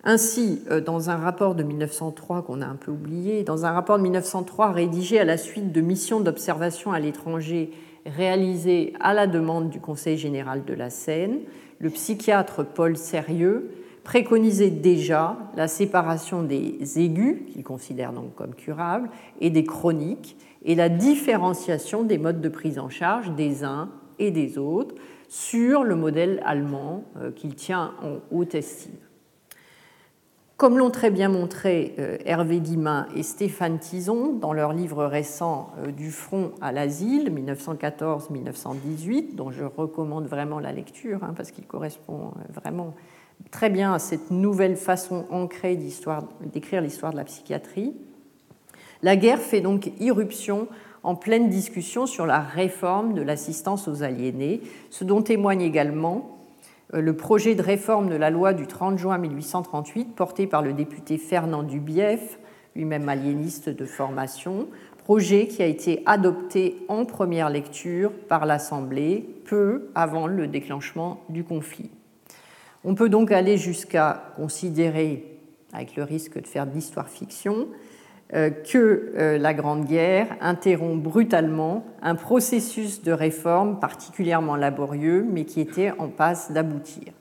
Ainsi, 0.04 0.62
euh, 0.70 0.80
dans 0.80 1.10
un 1.10 1.18
rapport 1.18 1.56
de 1.56 1.64
1903 1.64 2.44
qu'on 2.44 2.62
a 2.62 2.66
un 2.66 2.76
peu 2.76 2.92
oublié, 2.92 3.44
dans 3.44 3.66
un 3.66 3.72
rapport 3.72 3.98
de 3.98 4.04
1903 4.04 4.72
rédigé 4.72 5.20
à 5.20 5.26
la 5.26 5.38
suite 5.38 5.72
de 5.72 5.82
missions 5.82 6.22
d'observation 6.22 6.92
à 6.92 7.00
l'étranger 7.00 7.72
réalisées 8.06 8.94
à 9.02 9.14
la 9.14 9.28
demande 9.28 9.70
du 9.70 9.80
Conseil 9.80 10.18
général 10.18 10.64
de 10.66 10.74
la 10.74 10.90
Seine, 10.90 11.40
le 11.80 11.90
psychiatre 11.90 12.64
Paul 12.66 12.98
Sérieux 12.98 13.72
préconisait 14.04 14.70
déjà 14.70 15.38
la 15.56 15.68
séparation 15.68 16.44
des 16.44 17.00
aigus, 17.00 17.46
qu'il 17.52 17.64
considère 17.64 18.12
donc 18.12 18.36
comme 18.36 18.56
curables, 18.56 19.10
et 19.40 19.50
des 19.50 19.64
chroniques, 19.64 20.38
et 20.64 20.76
la 20.76 20.90
différenciation 20.90 22.04
des 22.04 22.18
modes 22.18 22.42
de 22.42 22.50
prise 22.50 22.80
en 22.80 22.90
charge 22.90 23.32
des 23.36 23.64
uns 23.64 23.90
et 24.18 24.32
des 24.32 24.58
autres 24.58 24.96
sur 25.30 25.84
le 25.84 25.96
modèle 25.96 26.42
allemand 26.46 27.06
euh, 27.18 27.32
qu'il 27.32 27.56
tient 27.56 27.94
en 28.02 28.18
haute 28.36 28.56
estime. 28.56 28.98
Comme 30.60 30.78
l'ont 30.78 30.92
très 30.92 31.10
bien 31.10 31.30
montré 31.30 31.96
euh, 32.00 32.18
Hervé 32.26 32.60
Guimin 32.60 33.08
et 33.16 33.24
Stéphane 33.24 33.80
Tison 33.80 34.34
dans 34.34 34.52
leur 34.52 34.74
livre 34.74 35.06
récent 35.06 35.72
euh, 35.78 35.94
Du 35.94 36.12
front 36.12 36.52
à 36.60 36.74
l'asile 36.74 37.34
1914-1918, 37.34 39.36
dont 39.36 39.52
je 39.52 39.64
recommande 39.64 40.28
vraiment 40.28 40.60
la 40.60 40.74
lecture 40.74 41.24
hein, 41.24 41.34
parce 41.34 41.52
qu'il 41.52 41.66
correspond 41.66 42.34
euh, 42.36 42.42
vraiment 42.54 42.94
très 43.52 43.70
bien 43.70 43.94
à 43.94 44.00
cette 44.00 44.32
nouvelle 44.32 44.76
façon 44.76 45.26
ancrée 45.30 45.78
d'écrire 45.78 46.82
l'histoire 46.82 47.14
de 47.14 47.18
la 47.18 47.24
psychiatrie, 47.24 47.96
la 49.02 49.16
guerre 49.16 49.40
fait 49.40 49.62
donc 49.62 49.94
irruption 50.02 50.68
en 51.04 51.16
pleine 51.16 51.48
discussion 51.48 52.06
sur 52.06 52.26
la 52.26 52.42
réforme 52.42 53.14
de 53.14 53.22
l'assistance 53.22 53.88
aux 53.88 54.04
aliénés, 54.04 54.60
ce 54.90 55.06
dont 55.06 55.22
témoigne 55.22 55.62
également 55.62 56.39
le 56.92 57.16
projet 57.16 57.56
de 57.56 57.62
réforme 57.62 58.10
de 58.10 58.16
la 58.16 58.30
loi 58.30 58.54
du 58.54 58.66
30 58.66 58.98
juin 58.98 59.18
1838, 59.18 60.16
porté 60.16 60.48
par 60.48 60.62
le 60.62 60.74
député 60.74 61.18
Fernand 61.18 61.64
Dubief, 61.64 62.40
lui-même 62.76 63.08
aliéniste 63.10 63.70
de 63.70 63.86
formation, 63.86 64.68
projet 64.98 65.48
qui 65.48 65.62
a 65.62 65.66
été 65.66 66.04
adopté 66.06 66.78
en 66.88 67.06
première 67.06 67.50
lecture 67.50 68.12
par 68.28 68.46
l'Assemblée 68.46 69.28
peu 69.46 69.90
avant 69.96 70.28
le 70.28 70.48
déclenchement 70.48 71.24
du 71.30 71.44
conflit. 71.44 71.90
On 72.84 72.96
peut 72.96 73.10
donc 73.10 73.32
aller 73.32 73.58
jusqu'à 73.58 74.32
considérer, 74.36 75.40
avec 75.74 75.96
le 75.96 76.04
risque 76.04 76.42
de 76.42 76.48
faire 76.48 76.66
de 76.66 76.74
l'histoire-fiction, 76.74 77.56
euh, 77.56 77.89
que 78.32 79.12
euh, 79.18 79.38
la 79.40 79.54
Grande 79.56 79.86
Guerre 79.86 80.28
interrompt 80.40 81.02
brutalement 81.02 81.84
un 82.02 82.14
processus 82.14 83.02
de 83.02 83.12
réforme 83.12 83.80
particulièrement 83.80 84.56
laborieux, 84.56 85.26
mais 85.28 85.46
qui 85.46 85.62
était 85.62 85.92
en 85.98 86.10
passe 86.10 86.52
d'aboutir. 86.52 87.14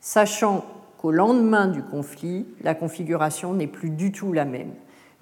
Sachant 0.00 0.64
qu'au 0.98 1.10
lendemain 1.10 1.68
du 1.68 1.82
conflit, 1.82 2.46
la 2.62 2.74
configuration 2.74 3.54
n'est 3.54 3.66
plus 3.66 3.90
du 3.90 4.12
tout 4.12 4.32
la 4.32 4.44
même, 4.44 4.72